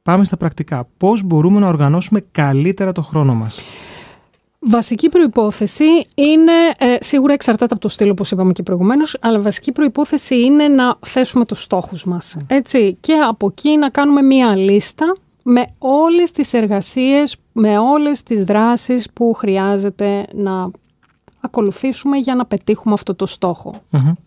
[0.02, 0.88] Πάμε στα πρακτικά.
[0.96, 3.60] Πώς μπορούμε να οργανώσουμε καλύτερα το χρόνο μας;
[4.68, 9.72] Βασική προϋπόθεση είναι, ε, σίγουρα εξαρτάται από το στήλο όπως είπαμε και προηγουμένως, αλλά βασική
[9.72, 12.36] προϋπόθεση είναι να θέσουμε τους στόχους μας.
[12.46, 18.44] Έτσι, και από εκεί να κάνουμε μία λίστα με όλες τις εργασίες, με όλες τις
[18.44, 20.70] δράσεις που χρειάζεται να
[21.40, 23.74] ακολουθήσουμε για να πετύχουμε αυτό το στοχο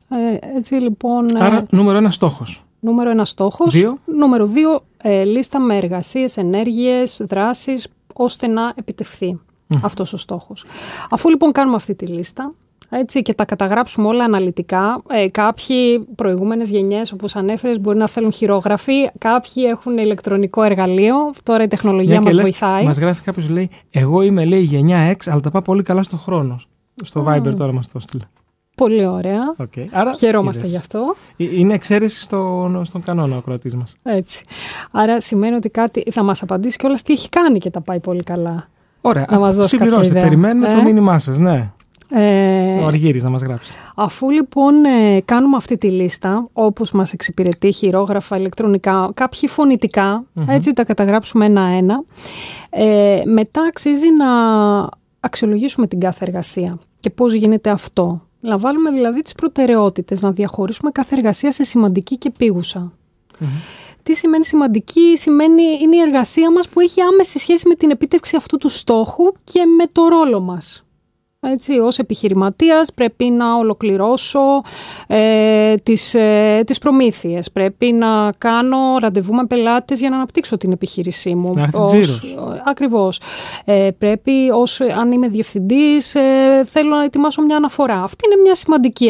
[0.10, 1.36] Ε, έτσι λοιπόν...
[1.36, 2.64] Ε, Άρα νούμερο ένα στόχος.
[2.80, 3.74] Νούμερο ένα στόχος.
[3.74, 3.98] Δύο.
[4.06, 9.40] Νούμερο δύο, ε, λίστα με εργασίες, ενέργειες, δράσεις, ώστε να επιτευχθεί
[9.74, 9.80] mm.
[9.82, 10.66] αυτός ο στόχος.
[11.10, 12.54] Αφού λοιπόν κάνουμε αυτή τη λίστα,
[12.90, 15.02] έτσι, και τα καταγράψουμε όλα αναλυτικά.
[15.10, 21.16] Ε, κάποιοι προηγούμενες γενιές, όπως ανέφερες, μπορεί να θέλουν χειρόγραφοι, κάποιοι έχουν ηλεκτρονικό εργαλείο.
[21.44, 22.86] Τώρα η τεχνολογία μας βοηθάει.
[22.86, 26.20] Μας γράφει κάποιος, λέει, Εγώ είμαι, λέει, γενιά X, αλλά τα πάω πολύ καλά στον
[26.20, 26.60] χρόνο.
[27.04, 28.24] Στο Viber τώρα μας το στείλε.
[28.76, 29.56] Πολύ ωραία.
[29.58, 29.86] Okay.
[29.92, 31.16] Άρα, Χαιρόμαστε γι' αυτό.
[31.38, 33.96] Ε, είναι εξαίρεση στον, στον κανόνα ο κρατή μας.
[34.04, 34.46] Έτσι.
[34.92, 38.24] Άρα σημαίνει ότι κάτι θα μας απαντήσει κιόλας τι έχει κάνει και τα πάει πολύ
[38.24, 38.68] καλά.
[39.02, 39.26] Ωραία.
[39.30, 40.20] Να μας δώσει Συμπληρώστε.
[40.20, 41.72] Περιμένουμε ε; το μήνυμά σας, ναι.
[42.12, 43.76] Ε, ο Αργύρης να μας γράψει.
[43.96, 49.50] Αφού λοιπόν ε, κάνουμε αυτή τη λίστα, όπως μας εξυπηρετεί χειρόγραφα, ηλεκτρονικά, κάποιοι
[50.48, 52.04] έτσι τα καταγράψουμε ένα-ένα,
[52.70, 54.28] ε, μετά αξίζει να
[55.20, 56.80] αξιολογήσουμε την κάθε εργασία.
[57.00, 58.22] Και πώς γίνεται αυτό.
[58.40, 62.92] Να βάλουμε δηλαδή τις προτεραιότητες, να διαχωρίσουμε κάθε εργασία σε σημαντική και πήγουσα.
[64.10, 68.36] Τι σημαίνει σημαντική, σημαίνει είναι η εργασία μας που έχει άμεση σχέση με την επίτευξη
[68.36, 70.84] αυτού του στόχου και με το ρόλο μας.
[71.40, 74.40] Έτσι, ως επιχειρηματίας πρέπει να ολοκληρώσω
[75.08, 80.72] ε, τις, ε, τις προμήθειες, πρέπει να κάνω ραντεβού με πελάτες για να αναπτύξω την
[80.72, 81.54] επιχείρησή μου.
[81.54, 81.94] Να ως,
[82.66, 83.22] ακριβώς.
[83.66, 88.04] Ε, πρέπει, ως, αν είμαι διευθυντής, ε, θέλω να ετοιμάσω μια αναφορά.
[88.04, 89.10] Αυτή είναι μια σημαντική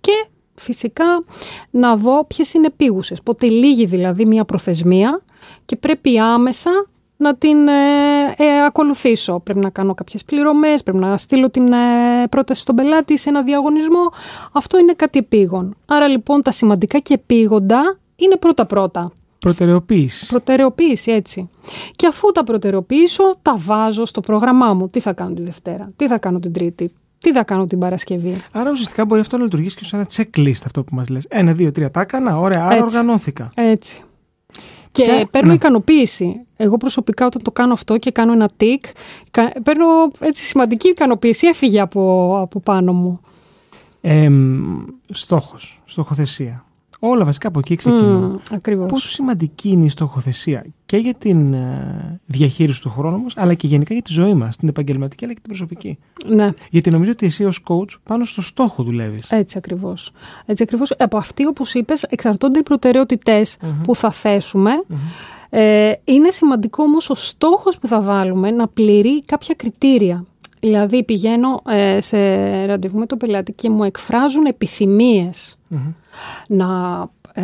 [0.00, 0.26] Και
[0.58, 1.24] φυσικά
[1.70, 3.22] να δω ποιες είναι επίγουσες.
[3.22, 5.22] Πότε λύγει δηλαδή μια προθεσμία
[5.64, 6.70] και πρέπει άμεσα
[7.18, 7.72] να την ε,
[8.36, 9.40] ε, ακολουθήσω.
[9.40, 13.42] Πρέπει να κάνω κάποιες πληρωμές, πρέπει να στείλω την ε, πρόταση στον πελάτη σε ένα
[13.42, 14.12] διαγωνισμό.
[14.52, 15.76] Αυτό είναι κάτι επίγον.
[15.86, 19.12] Άρα λοιπόν τα σημαντικά και επίγοντα είναι πρώτα-πρώτα.
[19.38, 20.26] Προτεραιοποίηση.
[20.26, 21.50] Προτεραιοποίηση, έτσι.
[21.96, 24.88] Και αφού τα προτεραιοποιήσω, τα βάζω στο πρόγραμμά μου.
[24.88, 28.36] Τι θα κάνω τη Δευτέρα, τι θα κάνω την Τρίτη, τι θα κάνω την Παρασκευή;
[28.52, 31.26] Άρα ουσιαστικά μπορεί αυτό να λειτουργήσει και σαν ένα checklist αυτό που μας λες.
[31.28, 32.38] Ένα, δύο, τρία, τα έκανα.
[32.38, 33.50] Ωραία, άρα οργανώθηκα.
[33.54, 34.02] Έτσι.
[34.92, 35.54] Και, παίρνω ναι.
[35.54, 36.40] ικανοποίηση.
[36.56, 38.84] Εγώ προσωπικά όταν το κάνω αυτό και κάνω ένα τικ,
[39.62, 39.86] παίρνω
[40.18, 41.46] έτσι σημαντική ικανοποίηση.
[41.46, 43.20] Έφυγε από, από πάνω μου.
[44.00, 44.28] Ε,
[45.08, 46.64] στόχος, στοχοθεσία.
[46.98, 48.36] Όλα βασικά από εκεί ξεκινούν.
[48.36, 48.90] Mm, ακριβώς.
[48.90, 53.66] Πόσο σημαντική είναι η στοχοθεσία και για την ε, διαχείριση του χρόνου μας, αλλά και
[53.66, 55.98] γενικά για τη ζωή μας, την επαγγελματική αλλά και την προσωπική.
[56.26, 56.50] Ναι.
[56.70, 59.30] Γιατί νομίζω ότι εσύ ως coach πάνω στο στόχο δουλεύεις.
[59.30, 60.12] Έτσι ακριβώς.
[60.46, 60.90] Έτσι ακριβώς.
[60.98, 64.70] Από αυτή όπως είπες εξαρτώνται οι προτεραιοτητες που θα θεσουμε
[65.50, 70.24] Ε, είναι σημαντικό όμως ο στόχος που θα βάλουμε να πληρεί κάποια κριτήρια.
[70.60, 72.18] Δηλαδή πηγαίνω ε, σε
[72.66, 74.46] ραντεβού με τον πελάτη και μου εκφράζουν
[76.48, 76.66] να,
[77.32, 77.42] ε,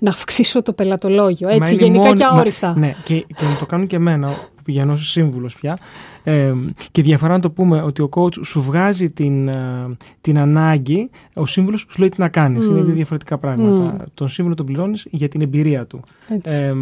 [0.00, 1.48] να αυξήσω το πελατολόγιο.
[1.48, 2.74] Έτσι, γενικά και αόριστα.
[2.76, 5.78] ναι, και, και να το κάνουν και εμένα που πηγαίνω ως σύμβουλος πια.
[6.22, 6.52] Ε,
[6.90, 11.46] και διαφορά να το πούμε ότι ο coach σου βγάζει την, ε, την ανάγκη, ο
[11.46, 12.66] σύμβουλος σου λέει τι να κάνεις.
[12.66, 13.96] Είναι δύο διαφορετικά πράγματα.
[13.96, 14.04] Mm.
[14.14, 16.00] Τον σύμβουλο τον πληρώνεις για την εμπειρία του.
[16.42, 16.72] Ε,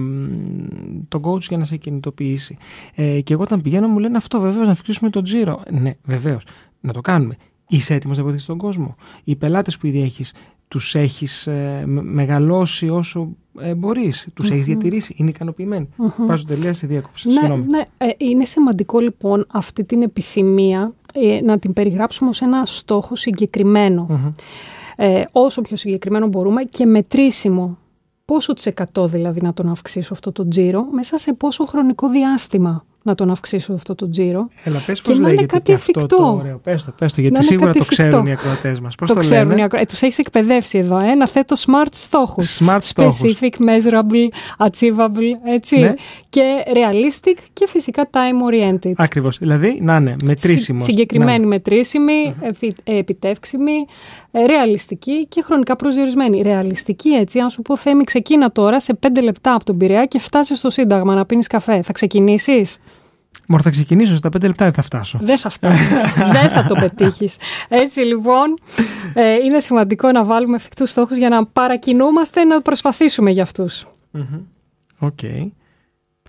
[1.09, 2.57] τον coach για να σε κινητοποιήσει.
[2.95, 5.63] Ε, και εγώ όταν πηγαίνω μου λένε αυτό βεβαίως να αυξήσουμε τον τζίρο.
[5.71, 6.43] Ναι, βεβαίως.
[6.81, 7.37] Να το κάνουμε.
[7.69, 8.97] Είσαι έτοιμος να βοηθήσεις τον κόσμο.
[9.25, 10.25] Οι πελάτες που ήδη έχει
[10.69, 15.89] τους έχεις ε, μεγαλώσει όσο ε, μπορείς, τους έχεις διατηρήσει, είναι ικανοποιημένοι.
[15.99, 16.27] Mm-hmm.
[16.27, 17.29] Βάζω τελεία σε διάκοψη.
[17.29, 17.83] Ναι, ναι.
[17.97, 23.15] Ε, είναι σημαντικό λοιπόν αυτή την επιθυμία ε, να την περιγράψουμε ως ένα στόχο
[24.97, 27.79] Ε, όσο πιο συγκεκριμένο μπορούμε και μετρήσιμο.
[28.25, 32.85] Πόσο της εκατό δηλαδή να τον αυξήσω αυτό το τζίρο, μέσα σε πόσο χρονικό διάστημα
[33.07, 34.49] να τον αυξήσω αυτό το τζίρο.
[34.65, 36.01] Έλα, πες πώς λέγεται είναι κάτι εφικτό.
[36.01, 36.59] αυτό το ωραίο.
[36.59, 38.95] Πες το, πες το, γιατί σίγουρα το ξέρουν οι ακροατές μας.
[38.95, 39.93] Πώς το, το ξέρουν λένε; οι ακροατές.
[39.93, 42.61] Τους έχεις εκπαιδεύσει εδώ, ε, να θέτω smart στόχους.
[42.61, 43.21] Smart στόχους.
[43.21, 44.29] Specific, measurable,
[44.67, 45.79] achievable, έτσι.
[45.79, 45.95] Ναι.
[46.29, 46.43] Και
[46.75, 48.93] realistic και φυσικά time oriented.
[48.97, 50.85] Ακριβώς, δηλαδή να είναι μετρήσιμος.
[50.85, 51.47] Συ, συγκεκριμένη, ναι.
[51.47, 52.69] μετρήσιμη, mm-hmm.
[52.85, 53.87] επιτεύξιμη,
[54.31, 56.43] ε, ρεαλιστική και χρονικά προσδιορισμένη.
[56.43, 60.19] Ρεαλιστική έτσι, αν σου πω Θέμη ξεκίνα τώρα σε πέντε λεπτά από τον Πειραιά και
[60.19, 61.83] φτάσεις στο Σύνταγμα να πίνεις καφέ.
[61.83, 62.79] Θα ξεκινήσεις;
[63.47, 65.19] Μωρ, θα ξεκινήσω στα πέντε λεπτά, δεν θα φτάσω.
[65.23, 65.89] Δεν θα φτάσεις.
[66.41, 67.37] δεν θα το πετύχεις.
[67.69, 68.59] Έτσι λοιπόν,
[69.15, 73.87] ε, είναι σημαντικό να βάλουμε εφικτούς στόχους για να παρακινούμαστε να προσπαθήσουμε για αυτούς.
[74.99, 75.19] Οκ.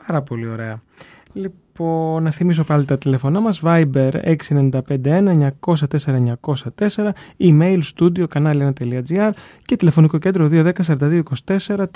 [0.07, 0.81] Πάρα πολύ ωραία.
[1.33, 4.09] Λοιπόν, να θυμίσω πάλι τα τηλεφωνά μας Viber
[4.49, 9.29] 6951 904 904 email studio κανάλι1.gr
[9.65, 11.95] και τηλεφωνικό κέντρο 210 42 24 441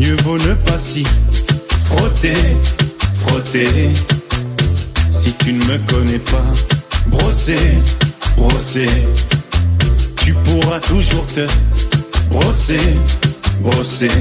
[0.00, 1.04] Mieux vaut ne pas si
[1.86, 2.40] frotter,
[3.20, 3.90] frotter.
[5.08, 6.50] Si tu ne me connais pas,
[7.06, 7.66] brosser,
[8.36, 8.92] brosser.
[10.16, 11.46] Tu pourras toujours te
[12.30, 12.86] brosser,
[13.64, 14.16] brosser.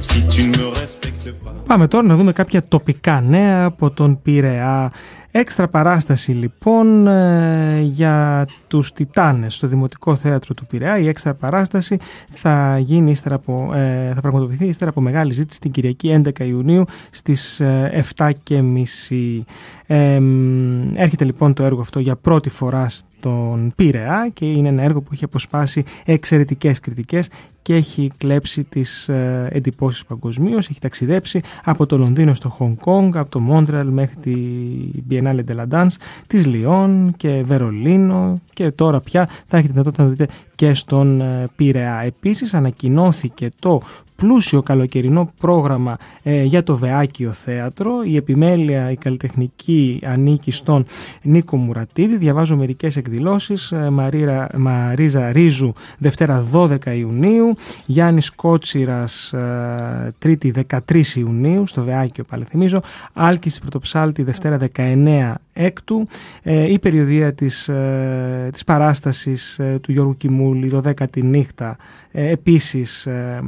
[0.00, 1.54] Si tu ne me respectes pas.
[1.66, 4.92] Πάμε τώρα να δούμε κάποια τοπικά νέα από τον Πειραιά.
[5.37, 10.97] Έξτρα παράσταση λοιπόν ε, για τους Τιτάνες στο Δημοτικό Θέατρο του Πειραιά.
[10.97, 11.97] Η έξτρα παράσταση
[12.29, 16.83] θα, γίνει ύστερα από, ε, θα πραγματοποιηθεί ύστερα από μεγάλη ζήτηση την Κυριακή 11 Ιουνίου
[17.09, 17.61] στις
[18.15, 18.31] 7.30.
[19.85, 20.19] Ε,
[20.95, 25.09] έρχεται λοιπόν το έργο αυτό για πρώτη φορά στον Πειραιά και είναι ένα έργο που
[25.13, 27.29] έχει αποσπάσει εξαιρετικές κριτικές
[27.61, 30.69] και έχει κλέψει τις ε, εντυπώσεις παγκοσμίως.
[30.69, 34.31] έχει ταξιδέψει από το Λονδίνο στο Χονγκ Κόνγκ, από το Μόντρεαλ μέχρι τη
[35.25, 40.09] Biennale de la Danse, της Λιόν και Βερολίνο και τώρα πια θα έχετε δυνατότητα να
[40.09, 42.01] δείτε και στον ε, Πειραιά.
[42.05, 43.81] Επίσης ανακοινώθηκε το
[44.15, 48.03] πλούσιο καλοκαιρινό πρόγραμμα ε, για το Βεάκιο Θέατρο.
[48.03, 50.85] Η επιμέλεια, η καλλιτεχνική ανήκει στον
[51.23, 52.17] Νίκο Μουρατίδη.
[52.17, 53.71] Διαβάζω μερικές εκδηλώσεις.
[53.71, 57.55] Ε, Μαρίρα, Μαρίζα Ρίζου, Δευτέρα 12 Ιουνίου.
[57.85, 62.81] Γιάννης Κότσιρας, ε, Τρίτη 13 Ιουνίου, στο Βεάκιο πάλι θυμίζω.
[63.13, 66.07] Άλκης Πρωτοψάλτη, Δευτέρα 19 έκτου.
[66.43, 71.77] Ε, η περιοδία της, ε, της παράστασης ε, του Γιώργου Κιμούλη, 12η νύχτα,
[72.11, 73.43] ε, επίσης ε,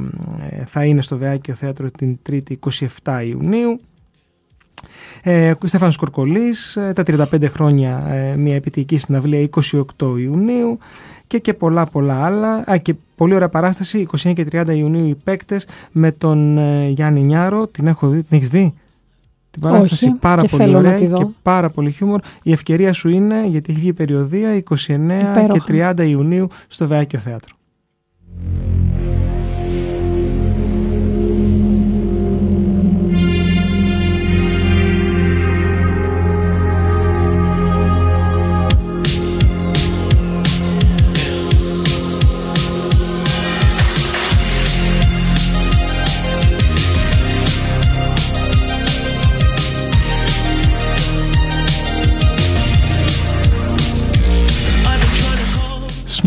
[0.66, 2.54] θα είναι στο Βεάκιο Θέατρο την 3η
[3.02, 3.80] 27 Ιουνίου.
[5.22, 8.04] Ε, Στέφανος Κορκολής, τα 35 χρόνια
[8.36, 9.82] μια επιτυχική συναυλία 28
[10.18, 10.78] Ιουνίου
[11.26, 12.64] και και πολλά πολλά άλλα.
[12.70, 17.66] Α, και πολύ ωραία παράσταση 29 και 30 Ιουνίου οι παίκτες με τον Γιάννη Νιάρο.
[17.66, 18.74] Την έχω δει, την έχεις δει;
[19.50, 22.20] Την παράσταση πάρα πολύ ωραία και πάρα πολύ χιούμορ.
[22.42, 24.62] Η ευκαιρία σου είναι, γιατί έχει βγει περιοδία, 29
[25.52, 27.57] και 30 Ιουνίου στο Βεάκιο Θέατρο.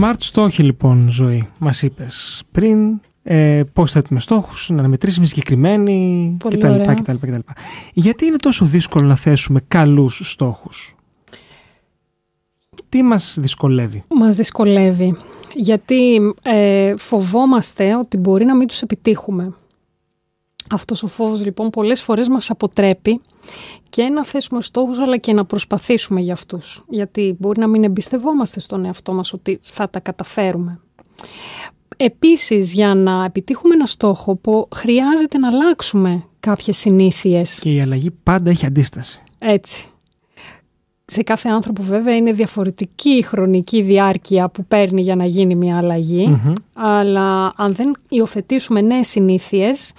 [0.02, 6.58] Smart στόχοι λοιπόν ζωή, μας είπες πριν, ε, πώς θέτουμε στόχους, να μετρήσουμε συγκεκριμένοι κτλ,
[6.58, 7.40] κτλ, κτλ.
[7.94, 10.96] Γιατί είναι τόσο δύσκολο να θέσουμε καλούς στόχους;
[12.90, 15.18] Τι μας δυσκολεύει; Μας δυσκολεύει
[15.56, 19.54] γιατί ε, φοβόμαστε ότι μπορεί να μην τους επιτύχουμε.
[20.72, 23.22] Αυτός ο φόβος λοιπόν πολλές φορές μας αποτρέπει
[23.90, 26.84] και να θέσουμε στόχους αλλά και να προσπαθήσουμε για αυτούς.
[26.90, 30.80] Γιατί μπορεί να μην εμπιστευόμαστε στον εαυτό μας ότι θα τα καταφέρουμε.
[31.98, 37.60] Επίσης για να επιτύχουμε ένα στόχο που χρειάζεται να αλλάξουμε κάποιες συνήθειες.
[37.60, 39.24] Και η αλλαγή πάντα έχει αντίσταση.
[39.40, 39.86] Έτσι.
[41.06, 45.78] Σε κάθε άνθρωπο βέβαια είναι διαφορετική η χρονική διάρκεια που παίρνει για να γίνει μια
[45.78, 46.40] αλλαγη
[46.74, 49.92] αλλά αν δεν υιοθετήσουμε νέες συνήθειες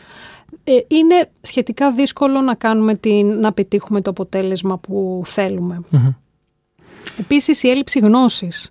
[0.65, 5.81] ε, είναι σχετικά δύσκολο να, κάνουμε την, να πετύχουμε το αποτέλεσμα που θελουμε
[7.19, 8.71] Επίσης η έλλειψη γνώσης.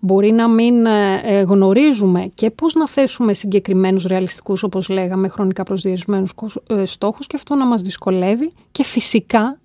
[0.00, 5.62] Μπορεί να μην ε, ε, γνωρίζουμε και πώς να θέσουμε συγκεκριμένους ρεαλιστικούς, όπως λέγαμε, χρονικά
[5.62, 6.34] προσδιορισμένους
[6.84, 9.60] στόχους και αυτό να μας δυσκολεύει και φυσικά,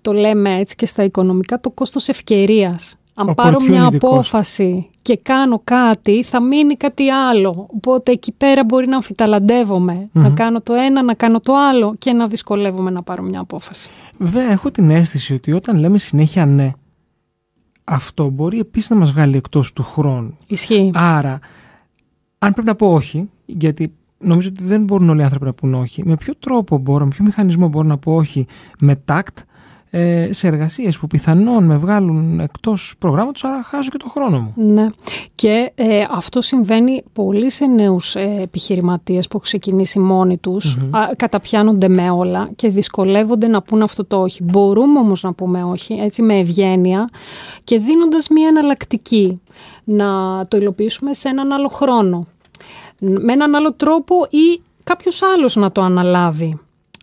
[0.00, 2.96] το λέμε έτσι και στα οικονομικά, το κόστος ευκαιρίας.
[3.14, 7.66] Αν πάρω μια απόφαση και κάνω κάτι, θα μείνει κάτι άλλο.
[7.74, 12.12] Οπότε εκεί πέρα μπορεί να αμφιταλαντευομαι να κάνω το ένα, να κάνω το άλλο και
[12.12, 13.88] να δυσκολεύομαι να πάρω μια απόφαση.
[14.18, 16.72] Βέβαια, έχω την αίσθηση ότι όταν λέμε συνέχεια ναι,
[17.84, 20.36] αυτό μπορεί επίσης να μας βγάλει εκτός του χρόνου.
[20.46, 20.90] Ισχύει.
[20.94, 21.38] Άρα,
[22.38, 25.74] αν πρέπει να πω όχι, γιατί νομίζω ότι δεν μπορούν όλοι οι άνθρωποι να πούν
[25.74, 28.46] όχι, με ποιο τρόπο μπορώ, με ποιο μηχανισμό μπορώ να πω όχι
[28.78, 29.38] με τάκτ,
[29.98, 34.52] ε, σε εργασίες που πιθανόν με βγάλουν εκτός προγράμματος, άρα χάζω και το χρόνο μου.
[34.56, 34.86] Ναι.
[35.34, 40.78] Και ε, αυτό συμβαίνει πολύ σε νέους ε, επιχειρηματίες που έχουν ξεκινήσει μόνοι τους,
[41.16, 44.42] καταπιάνονται με όλα και δυσκολεύονται να πούν αυτό το όχι.
[44.42, 47.08] Μπορούμε όμως να πούμε όχι, έτσι με ευγένεια
[47.64, 49.40] και δίνοντας μία εναλλακτική
[49.84, 50.06] να
[50.48, 52.26] το υλοποιήσουμε σε έναν άλλο χρόνο.
[53.00, 56.58] Με έναν άλλο τρόπο ή κάποιος άλλος να το αναλάβει.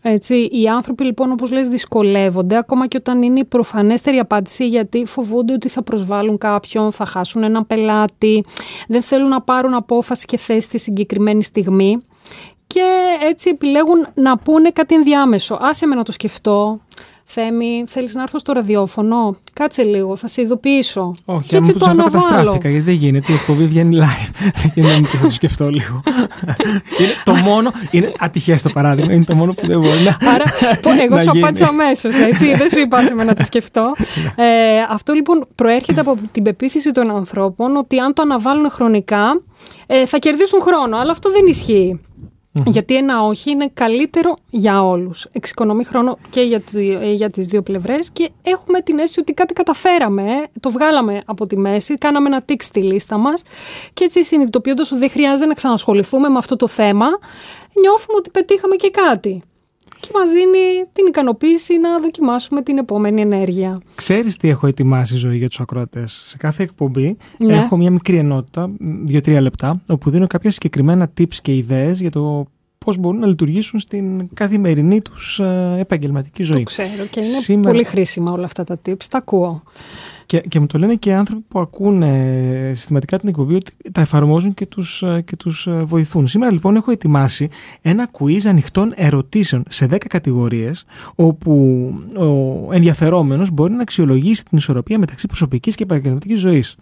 [0.05, 5.05] Έτσι, οι άνθρωποι λοιπόν όπως λες δυσκολεύονται ακόμα και όταν είναι η προφανέστερη απάντηση γιατί
[5.05, 8.45] φοβούνται ότι θα προσβάλλουν κάποιον, θα χάσουν έναν πελάτη,
[8.87, 11.97] δεν θέλουν να πάρουν απόφαση και θέση στη συγκεκριμένη στιγμή
[12.67, 12.83] και
[13.21, 15.57] έτσι επιλέγουν να πούνε κάτι ενδιάμεσο.
[15.61, 16.79] Άσε με να το σκεφτώ,
[17.25, 21.15] Θέμη, θέλεις να έρθω στο ραδιόφωνο; Κάτσε λίγο, θα σε ειδοποιήσω.
[21.25, 22.09] Όχι, και έτσι το αναβάλω.
[22.11, 23.31] καταστράφηκα, γιατί δεν γίνεται.
[23.31, 24.51] Η εκπομπή βγαίνει live.
[24.61, 26.01] Δεν γίνεται να το σκεφτώ λίγο.
[26.99, 27.71] είναι το μόνο.
[27.91, 29.13] Είναι ατυχές το παράδειγμα.
[29.13, 30.29] Είναι το μόνο που δεν μπορεί να.
[30.29, 30.43] Άρα,
[31.03, 32.15] εγώ σου απάντησα αμέσως.
[32.57, 33.91] Δεν σου είπα με να το σκεφτώ.
[34.35, 39.41] ε, αυτό λοιπόν προέρχεται από την πεποίθηση των ανθρώπων ότι αν το αναβάλουν χρονικά
[39.87, 40.97] ε, θα κερδίσουν χρόνο.
[40.97, 41.99] Αλλά αυτό δεν ισχύει.
[42.65, 45.27] Γιατί ένα όχι είναι καλύτερο για όλους.
[45.31, 46.61] Εξοικονομεί χρόνο και για,
[47.13, 50.23] για τις δύο πλευρές και έχουμε την αίσθηση ότι κάτι καταφέραμε,
[50.59, 53.41] το βγάλαμε από τη μέση, κάναμε ένα τικ στη λίστα μας
[53.93, 57.07] και έτσι συνειδητοποιώντας ότι δεν χρειάζεται να ξανασχοληθούμε με αυτό το θέμα,
[57.81, 59.43] νιώθουμε ότι πετύχαμε και κάτι
[60.03, 63.81] και μας δίνει την ικανοποίηση να δοκιμάσουμε την επόμενη ενέργεια.
[63.95, 67.53] Ξέρεις τι έχω ετοιμάσει ζωή για τους ακροατές; Σε κάθε εκπομπή ναι.
[67.55, 72.45] έχω μια μικρή ενότητα, δύο-τρία λεπτά, όπου δίνω κάποια συγκεκριμένα tips και ιδέες για το
[72.83, 76.63] πώς μπορούν να λειτουργήσουν στην καθημερινή τους ε, επαγγελματική ζωή.
[76.63, 79.63] Το ξέρω και είναι πολύ χρήσιμα όλα αυτά τα tips, τα ακούω.
[80.25, 84.53] Και, και μου το λένε και άνθρωποι που ακούνε συστηματικά την εκπομπή ότι τα εφαρμόζουν
[84.53, 86.27] και τους, ε, και τους ε, βοηθούν.
[86.27, 87.49] Σήμερα λοιπόν έχω ετοιμάσει
[87.81, 91.53] ένα quiz ανοιχτών ερωτήσεων σε 10 κατηγορίες όπου
[92.17, 96.75] ο ενδιαφερόμενος μπορεί να αξιολογήσει την ισορροπία μεταξύ προσωπικής και επαγγελματικής ζωής.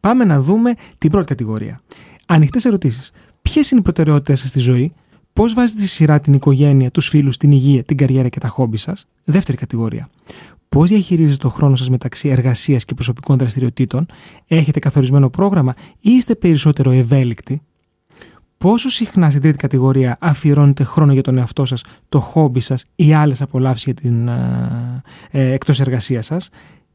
[0.00, 1.80] Πάμε να δούμε την πρώτη κατηγορία.
[2.26, 3.12] Ανοιχτές ερωτήσεις.
[3.42, 4.92] Ποιες είναι οι προτεραιότητες σας στη ζωή,
[5.36, 8.76] Πώς βάζετε στη σειρά την οικογένεια, τους φίλους, την υγεία, την καριέρα και τα χόμπι
[8.76, 10.08] σας; Δεύτερη κατηγορία.
[10.68, 14.06] Πώς διαχειρίζετε το χρόνο σας μεταξύ εργασίας και προσωπικών δραστηριοτήτων,
[14.46, 17.62] έχετε καθορισμένο πρόγραμμα ή είστε περισσότερο ευέλικτοι;
[18.58, 23.12] Πόσο συχνά στην τρίτη κατηγορία αφιερώνετε χρόνο για τον εαυτό σας, το χόμπι σας ή
[23.12, 26.48] άλλες απολαύσεις για την ε, ε, εκτός εργασίας σας;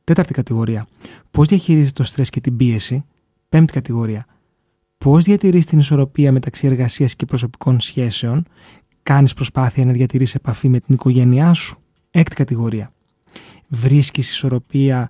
[0.04, 0.88] Τέταρτη κατηγορία.
[1.32, 3.06] Πώς διαχειρίζετε το στρες και την πίεση;
[3.50, 4.26] Πέμπτη κατηγορία.
[5.04, 8.46] Πώς διατηρείς την ισορροπία μεταξύ εργασίας και προσωπικών σχέσεων.
[9.04, 11.80] Κάνεις προσπάθεια να διατηρήσει επαφή με την οικογένειά σου.
[12.12, 12.92] Έκτη κατηγορία
[13.72, 15.10] βρίσκεις ισορροπία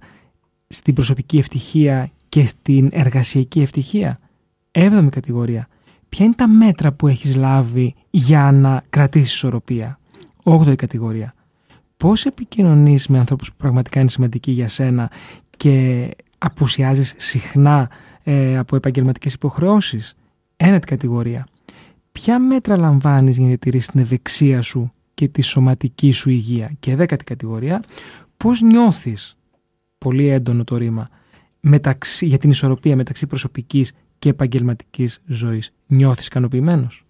[0.68, 4.20] στην προσωπική ευτυχία και στην εργασιακή ευτυχία.
[4.72, 5.68] Έβδομη κατηγορία.
[6.10, 10.00] Ποια είναι τα μέτρα που έχεις λάβει για να κρατήσεις ισορροπία;
[10.44, 11.34] Όγδοη κατηγορία.
[11.98, 15.12] Πώς επικοινωνείς με ανθρώπους που πραγματικά είναι σημαντικοί για σένα
[15.58, 17.90] και απουσιάζεις συχνά
[18.24, 20.16] ε, από επαγγελματικές υποχρεώσεις.
[20.58, 21.48] Ένατη κατηγορία.
[22.12, 26.96] Ποια μέτρα λαμβάνεις για να διατηρήσεις την ευεξία σου και τη σωματική σου υγεία; Και
[26.96, 27.84] δέκατη κατηγορία
[28.38, 29.38] πώς νιώθεις,
[29.98, 31.10] πολύ έντονο το ρήμα,
[31.60, 37.06] μεταξύ, για την ισορροπία μεταξύ προσωπικής και επαγγελματικής ζωής; Νιώθεις ικανοποιημένος;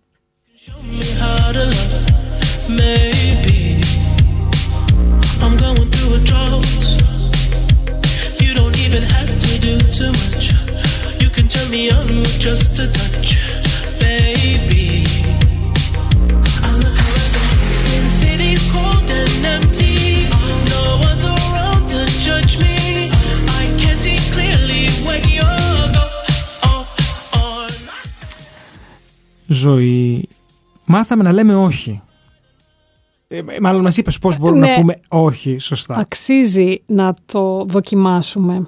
[29.62, 30.28] Ζωή.
[30.86, 32.02] Μάθαμε να λέμε όχι.
[33.28, 34.76] Ε, ε, μάλλον μας είπες πώς μπορούμε να ναι.
[34.76, 35.96] πούμε όχι σωστά.
[35.96, 38.68] Αξίζει να το δοκιμάσουμε.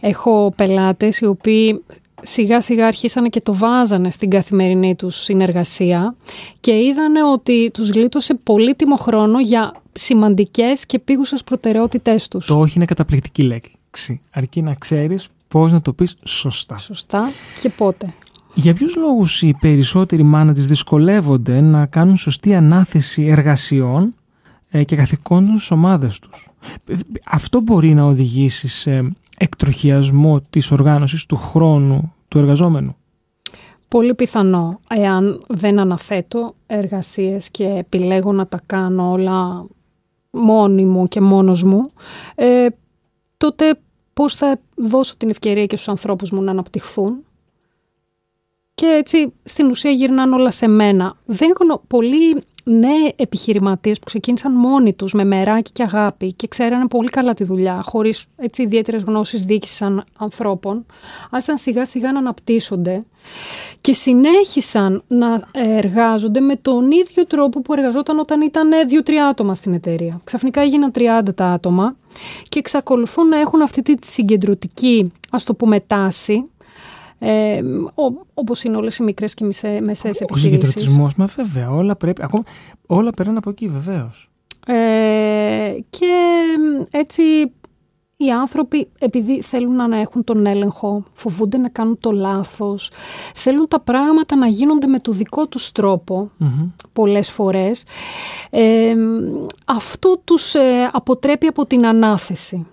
[0.00, 1.84] Έχω πελάτες οι οποίοι
[2.24, 6.14] σιγά σιγά αρχίσανε και το βάζανε στην καθημερινή τους συνεργασία
[6.60, 12.46] και είδανε ότι τους γλίτωσε πολύτιμο χρόνο για σημαντικές και πήγουσες προτεραιότητές τους.
[12.46, 14.20] Το όχι είναι καταπληκτική λέξη.
[14.30, 16.78] Αρκεί να ξέρεις πώς να το πεις σωστά.
[16.78, 18.14] Σωστά και πότε.
[18.54, 24.14] Για ποιους λόγους οι περισσότεροι μάνατες δυσκολεύονται να κάνουν σωστή ανάθεση εργασιών
[24.70, 26.48] ε, και καθηκόντων στις ομάδες τους;
[27.24, 32.96] Αυτό μπορεί να οδηγήσει σε εκτροχιασμό της οργάνωσης του χρόνου του εργαζόμενου.
[33.88, 39.66] Πολύ πιθανό, εάν δεν αναθέτω εργασίες και επιλέγω να τα κάνω όλα
[40.30, 41.82] μόνη μου και μόνος μου,
[42.34, 42.66] ε,
[43.36, 43.78] τότε
[44.14, 47.24] πώς θα δώσω την ευκαιρία και στους ανθρώπους μου να αναπτυχθούν;
[48.74, 51.16] Και έτσι στην ουσία γυρνάνε όλα σε μένα.
[51.24, 51.82] Δεν γνω...
[51.86, 57.34] Πολλοί νέοι επιχειρηματίες που ξεκίνησαν μόνοι τους με μεράκι και αγάπη και ξέρανε πολύ καλά
[57.34, 59.82] τη δουλειά χωρίς έτσι ιδιαίτερες γνώσεις διοίκησης
[60.18, 60.86] ανθρώπων
[61.30, 63.04] άρχισαν σιγά σιγά να αναπτύσσονται
[63.80, 69.74] και συνέχισαν να εργάζονται με τον ίδιο τρόπο που εργαζόταν όταν ήταν δύο-τρία άτομα στην
[69.74, 70.20] εταιρεία.
[70.24, 71.96] Ξαφνικά έγιναν 30 τα άτομα
[72.48, 76.44] και εξακολουθούν να έχουν αυτή τη συγκεντρωτική, ας το πούμε, τάση
[77.18, 77.60] ε,
[78.34, 80.30] όπως είναι όλες οι μικρές και μεσαίες επιχειρήσεις.
[80.30, 82.42] Ο συγκεντρωτισμός, μας βέβαια, όλα, πρέπει, ακόμα,
[82.86, 84.28] όλα περνάνε από εκεί βεβαίως.
[84.66, 86.12] Ε, και
[86.90, 87.22] έτσι
[88.16, 92.90] οι άνθρωποι επειδή θέλουν να έχουν τον έλεγχο, φοβούνται να κάνουν το λάθος,
[93.34, 97.84] θέλουν τα πράγματα να γίνονται με το δικό τους τρόπο mm πολλές φορές,
[98.50, 98.94] ε,
[99.64, 102.66] αυτό τους ε, αποτρέπει από την ανάθεση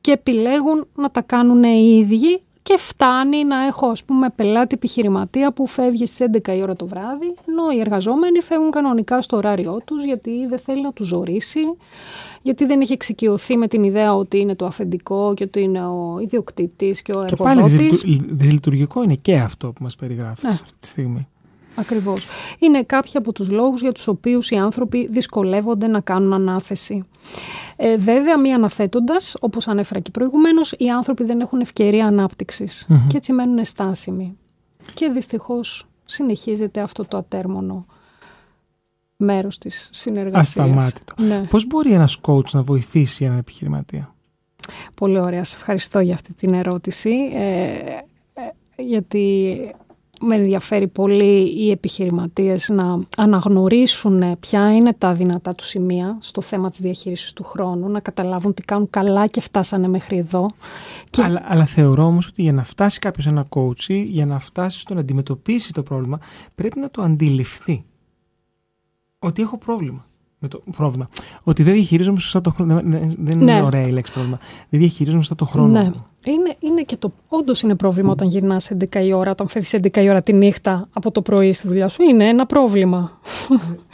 [0.00, 5.52] και επιλέγουν να τα κάνουν οι ίδιοι και φτάνει να έχω ας πούμε πελάτη επιχειρηματία
[5.52, 9.80] που φεύγει στις 11 η ώρα το βράδυ ενώ οι εργαζόμενοι φεύγουν κανονικά στο ωράριό
[9.84, 11.60] τους γιατί δεν θέλει να τους ζωρίσει
[12.42, 16.18] γιατί δεν έχει εξοικειωθεί με την ιδέα ότι είναι το αφεντικό και ότι είναι ο
[16.20, 18.00] ιδιοκτήτης και ο εργοδότης.
[18.00, 20.50] Και πάλι δυσλειτουργικό είναι και αυτό που μας περιγράφεις ναι.
[20.50, 21.28] αυτή τη στιγμή.
[21.74, 22.26] Ακριβώς.
[22.58, 27.04] Είναι κάποιοι από τους λόγους για τους οποίους οι άνθρωποι δυσκολεύονται να κάνουν ανάθεση.
[27.76, 32.28] Ε, βέβαια, μη αναθέτοντας, όπως ανέφερα και προηγουμένως, οι άνθρωποι δεν έχουν ευκαιρία
[33.08, 34.36] και έτσι μένουν στάσιμοι.
[34.94, 37.86] Και δυστυχώς συνεχίζεται αυτό το ατέρμονο
[39.16, 40.66] μέρος της συνεργασίας.
[40.66, 41.14] Ασταμάτητο.
[41.16, 41.46] Ναι.
[41.50, 44.14] Πώς μπορεί ένας coach να βοηθήσει έναν επιχειρηματία,
[44.94, 45.44] Πολύ ωραία.
[45.44, 47.10] Σε ευχαριστώ για αυτή την ερώτηση.
[47.32, 47.78] Ε,
[48.32, 49.56] ε γιατί
[50.24, 56.70] με ενδιαφέρει πολύ οι επιχειρηματίες να αναγνωρίσουν ποια είναι τα δυνατά του σημεία στο θέμα
[56.70, 60.46] της διαχείρισης του χρόνου, να καταλάβουν τι κάνουν καλά και φτάσανε μέχρι εδώ.
[61.18, 64.94] Αλλά, αλλά θεωρώ όμως ότι για να φτάσει κάποιος ένα coach, για να φτάσει στο
[64.94, 66.18] να αντιμετωπίσει το πρόβλημα,
[66.54, 67.84] πρέπει να το αντιληφθεί.
[69.18, 70.06] Ότι έχω πρόβλημα
[70.38, 71.08] με το πρόβλημα.
[71.42, 72.80] Ότι δεν διαχειρίζομαι σωστά το χρόνο.
[72.84, 73.32] Δεν ναι.
[73.32, 74.38] είναι ωραία η λέξη πρόβλημα.
[74.68, 75.82] Δεν διαχειρίζομαι σωστά το χρόνο.
[75.82, 75.90] Ναι.
[76.24, 77.12] Είναι, είναι και το.
[77.28, 80.88] Όντως είναι πρόβλημα όταν γυρνάς 11 η ώρα, όταν φεύγεις 11 η ώρα τη νύχτα
[80.92, 82.02] από το πρωί στη δουλειά σου.
[82.02, 83.20] Είναι ένα πρόβλημα.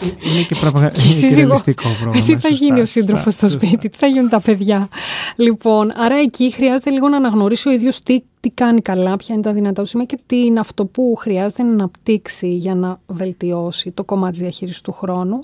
[0.04, 0.80] Είναι και, πραγμα...
[1.36, 2.24] ρεαλιστικό πρόβλημα.
[2.26, 4.88] Τι θα γίνει ο σύντροφος στο σπίτι, τι θα γίνουν τα παιδιά;
[5.36, 9.44] Λοιπόν, άρα εκεί χρειάζεται λίγο να αναγνωρίσει ο ίδιος τι, τι κάνει καλά, ποια είναι
[9.44, 13.90] τα δυνατά του σημεία και τι είναι αυτό που χρειάζεται να αναπτύξει για να βελτιώσει
[13.90, 15.40] το κομμάτι της διαχείρισης του χρόνου.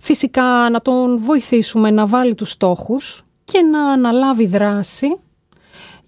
[0.00, 5.06] Φυσικά να τον βοηθήσουμε να βάλει τους στόχους και να αναλάβει δράση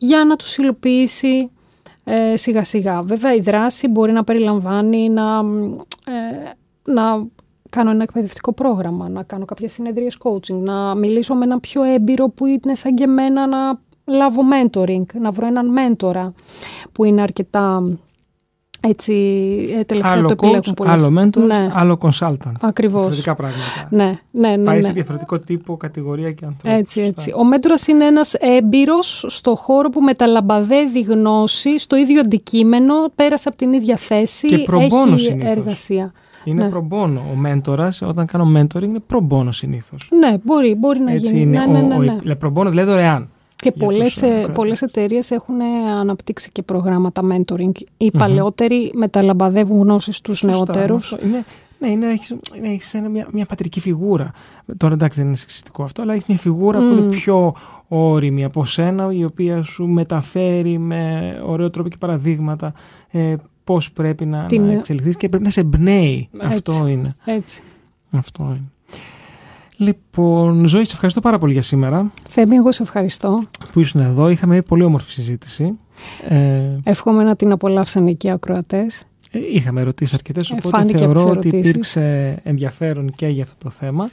[0.04, 1.50] για να τους υλοποιήσει
[2.04, 3.02] ε, σιγά σιγά.
[3.02, 5.38] Βέβαια η δράση μπορεί να περιλαμβάνει να,
[6.06, 6.50] ε,
[6.84, 7.26] να
[7.70, 12.28] κάνω ένα εκπαιδευτικό πρόγραμμα, να κάνω κάποιες συνεδρίες coaching, να μιλήσω με έναν πιο έμπειρο
[12.28, 16.32] που είναι σαν και εμένα να λάβω mentoring, να βρω έναν μέντορα
[16.92, 17.82] που είναι αρκετά
[18.86, 19.14] έτσι,
[19.78, 20.90] ε, τελευταία άλλο το coach, πολύ.
[20.90, 21.70] Άλλο mentor, ναι.
[21.72, 22.52] άλλο consultant.
[22.60, 23.00] Ακριβώς.
[23.02, 23.86] Διαφορετικά πράγματα.
[23.90, 24.64] Ναι, ναι, ναι.
[24.64, 24.82] Πάει ναι.
[24.82, 26.76] σε διαφορετικό τύπο, κατηγορία και ανθρώπου.
[26.76, 27.32] Έτσι, έτσι.
[27.36, 33.56] Ο μέντορα είναι ένας έμπειρος στο χώρο που μεταλαμπαδεύει γνώση στο ίδιο αντικείμενο, πέρασε από
[33.56, 35.28] την ίδια θέση, και έχει συνήθως.
[35.56, 36.12] εργασία.
[36.44, 36.68] Είναι ναι.
[36.68, 37.22] προμπόνο.
[37.32, 39.96] Ο μέντορα, όταν κάνω mentoring, είναι προμπόνο συνήθω.
[40.18, 41.56] Ναι, μπορεί, μπορεί να Έτσι γίνει.
[41.56, 42.32] Είναι ναι, ναι, ναι, ναι.
[42.32, 43.28] Ο, προμπόνο δηλαδή δωρεάν.
[43.62, 45.60] Και πολλές, ε, πολλές εταιρείες έχουν
[45.98, 47.72] αναπτύξει και προγράμματα mentoring.
[47.96, 51.16] Οι mm παλαιότεροι μεταλαμπαδεύουν γνώσεις στους νεότερους.
[51.24, 51.44] Είναι,
[51.78, 54.30] ναι, είναι, έχεις, έχεις μια, μια πατρική φιγούρα.
[54.76, 57.54] Τώρα εντάξει δεν είναι σεξιστικό αυτό, αλλά έχεις μια φιγούρα που είναι πιο
[57.88, 62.72] όρημη από σένα, η οποία σου μεταφέρει με ωραίο τρόπο και παραδείγματα
[63.10, 63.34] ε,
[63.64, 64.62] πώς πρέπει να, Την...
[64.62, 66.28] να εξελιχθείς και πρέπει να σε εμπνέει.
[66.38, 67.16] Αυτό είναι.
[67.24, 67.62] Έτσι.
[68.10, 68.70] Αυτό είναι.
[69.82, 72.12] Λοιπόν, Ζωή, σε ευχαριστώ πάρα πολύ για σήμερα.
[72.28, 73.42] Θέμη, εγώ σε ευχαριστώ.
[73.72, 74.28] Που ήσουν εδώ.
[74.28, 75.78] Είχαμε πολύ όμορφη συζήτηση.
[76.28, 76.60] Ε...
[76.84, 79.02] Εύχομαι να την απολαύσαν εκεί οι ακροατές.
[79.30, 84.10] είχαμε ερωτήσεις αρκετές, οπότε θεωρώ ότι υπήρξε ενδιαφέρον και για αυτό το θέμα.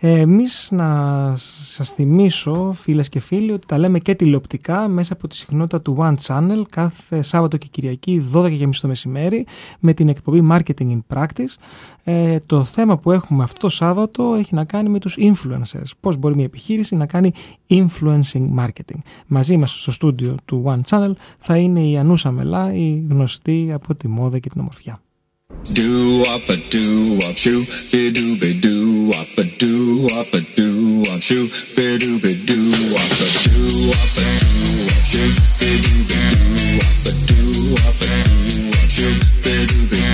[0.00, 5.36] Εμείς να σας θυμίσω, φίλες και φίλοι, ότι τα λέμε και τηλεοπτικά μέσα από τη
[5.36, 9.46] συχνότητα του One Channel κάθε Σάββατο και Κυριακή 12.30 το μεσημέρι
[9.78, 11.54] με την εκπομπή Marketing in Practice.
[12.04, 15.90] Ε, το θέμα που έχουμε αυτό το Σάββατο έχει να κάνει με τους influencers.
[16.00, 17.32] Πώς μπορεί μια επιχείρηση να κάνει
[17.68, 18.98] influencing marketing.
[19.26, 23.94] Μαζί μας στο στούντιο του One Channel θα είναι η Ανούσα Μελά, η γνωστή από
[23.94, 25.00] τη μόδα και την ομορφιά.
[25.72, 30.40] Do up a do up shoo, be do be do up a do up a
[30.40, 35.28] do up shoo, be do be do up a do up a do up shoo,
[35.58, 40.07] be do be do up a do up a do up shoo, be do be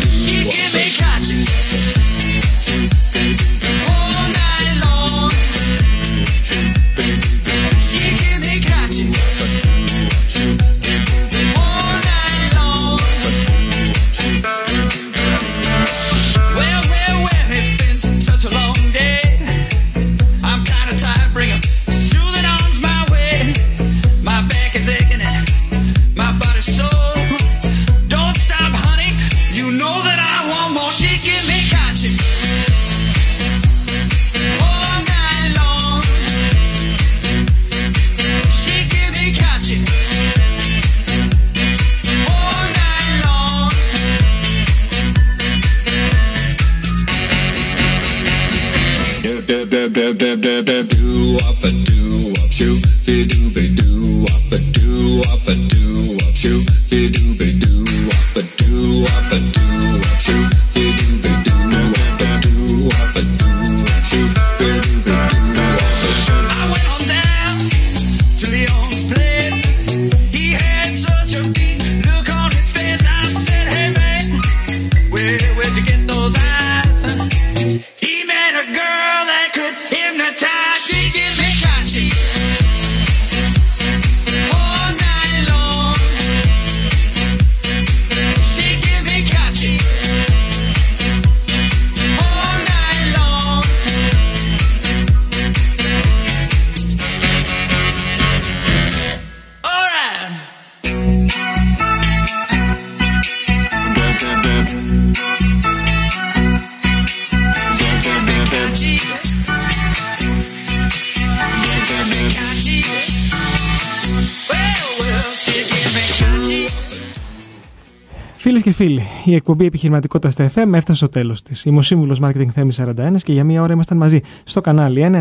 [118.52, 121.64] και φίλοι, η εκπομπή Επιχειρηματικότητας στα FM έφτασε στο τέλος της.
[121.64, 125.14] Είμαι ο σύμβουλος Marketing Θέμης 41 και για μία ώρα ήμασταν μαζί στο κανάλι 1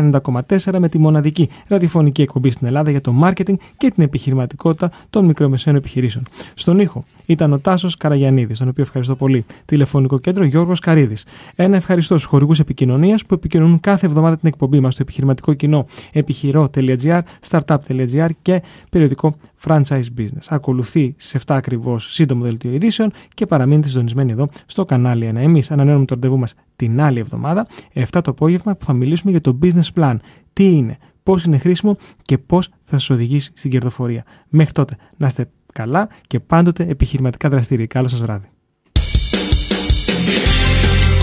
[0.78, 5.76] με τη μοναδική ραδιοφωνική εκπομπή στην Ελλάδα για το marketing και την επιχειρηματικότητα των μικρομεσαίων
[5.76, 6.24] επιχειρήσεων.
[6.54, 9.44] Στον ήχο ήταν ο Τάσος Καραγιανίδης, τον οποίο ευχαριστώ πολύ.
[9.64, 11.24] Τηλεφωνικό κέντρο Γιώργος Καρίδης.
[11.54, 15.86] Ένα ευχαριστώ στους χορηγούς επικοινωνίας που επικοινωνούν κάθε εβδομάδα την εκπομπή μας στο επιχειρηματικό κοινό
[16.12, 17.20] επιχειρό.gr,
[17.50, 20.46] startup.gr και περιοδικό franchise business.
[20.48, 25.36] Ακολουθεί σε 7 ακριβώς σύντομο δελτίο ειδήσεων και παραμείνετε συντονισμένοι εδώ στο κανάλι 1.
[25.36, 29.40] Εμείς ανανεώνουμε το ραντεβού μας την άλλη εβδομάδα, 7 το απόγευμα, που θα μιλήσουμε για
[29.40, 30.16] το business plan.
[30.52, 34.24] Τι είναι, πώς είναι χρήσιμο και πώς θα σας οδηγήσει στην κερδοφορία.
[34.48, 37.86] Μέχρι τότε να είστε καλά και πάντοτε επιχειρηματικά δραστήριοι.
[37.86, 38.48] Καλό σας βράδυ.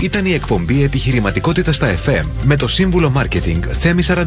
[0.02, 4.22] Ήταν η εκπομπή Επιχειρηματικότητα στα FM με το σύμβουλο Marketing Θέμη 41.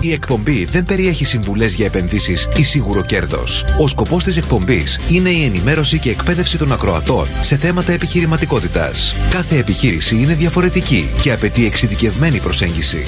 [0.00, 3.64] Η εκπομπή δεν περιέχει συμβουλές για επενδύσεις ή σίγουρο κέρδος.
[3.78, 9.16] Ο σκοπός της εκπομπής είναι η ενημέρωση και εκπαίδευση των ακροατών σε θέματα επιχειρηματικότητας.
[9.30, 13.04] Κάθε επιχείρηση είναι διαφορετική και απαιτεί εξειδικευμένη προσέγγιση.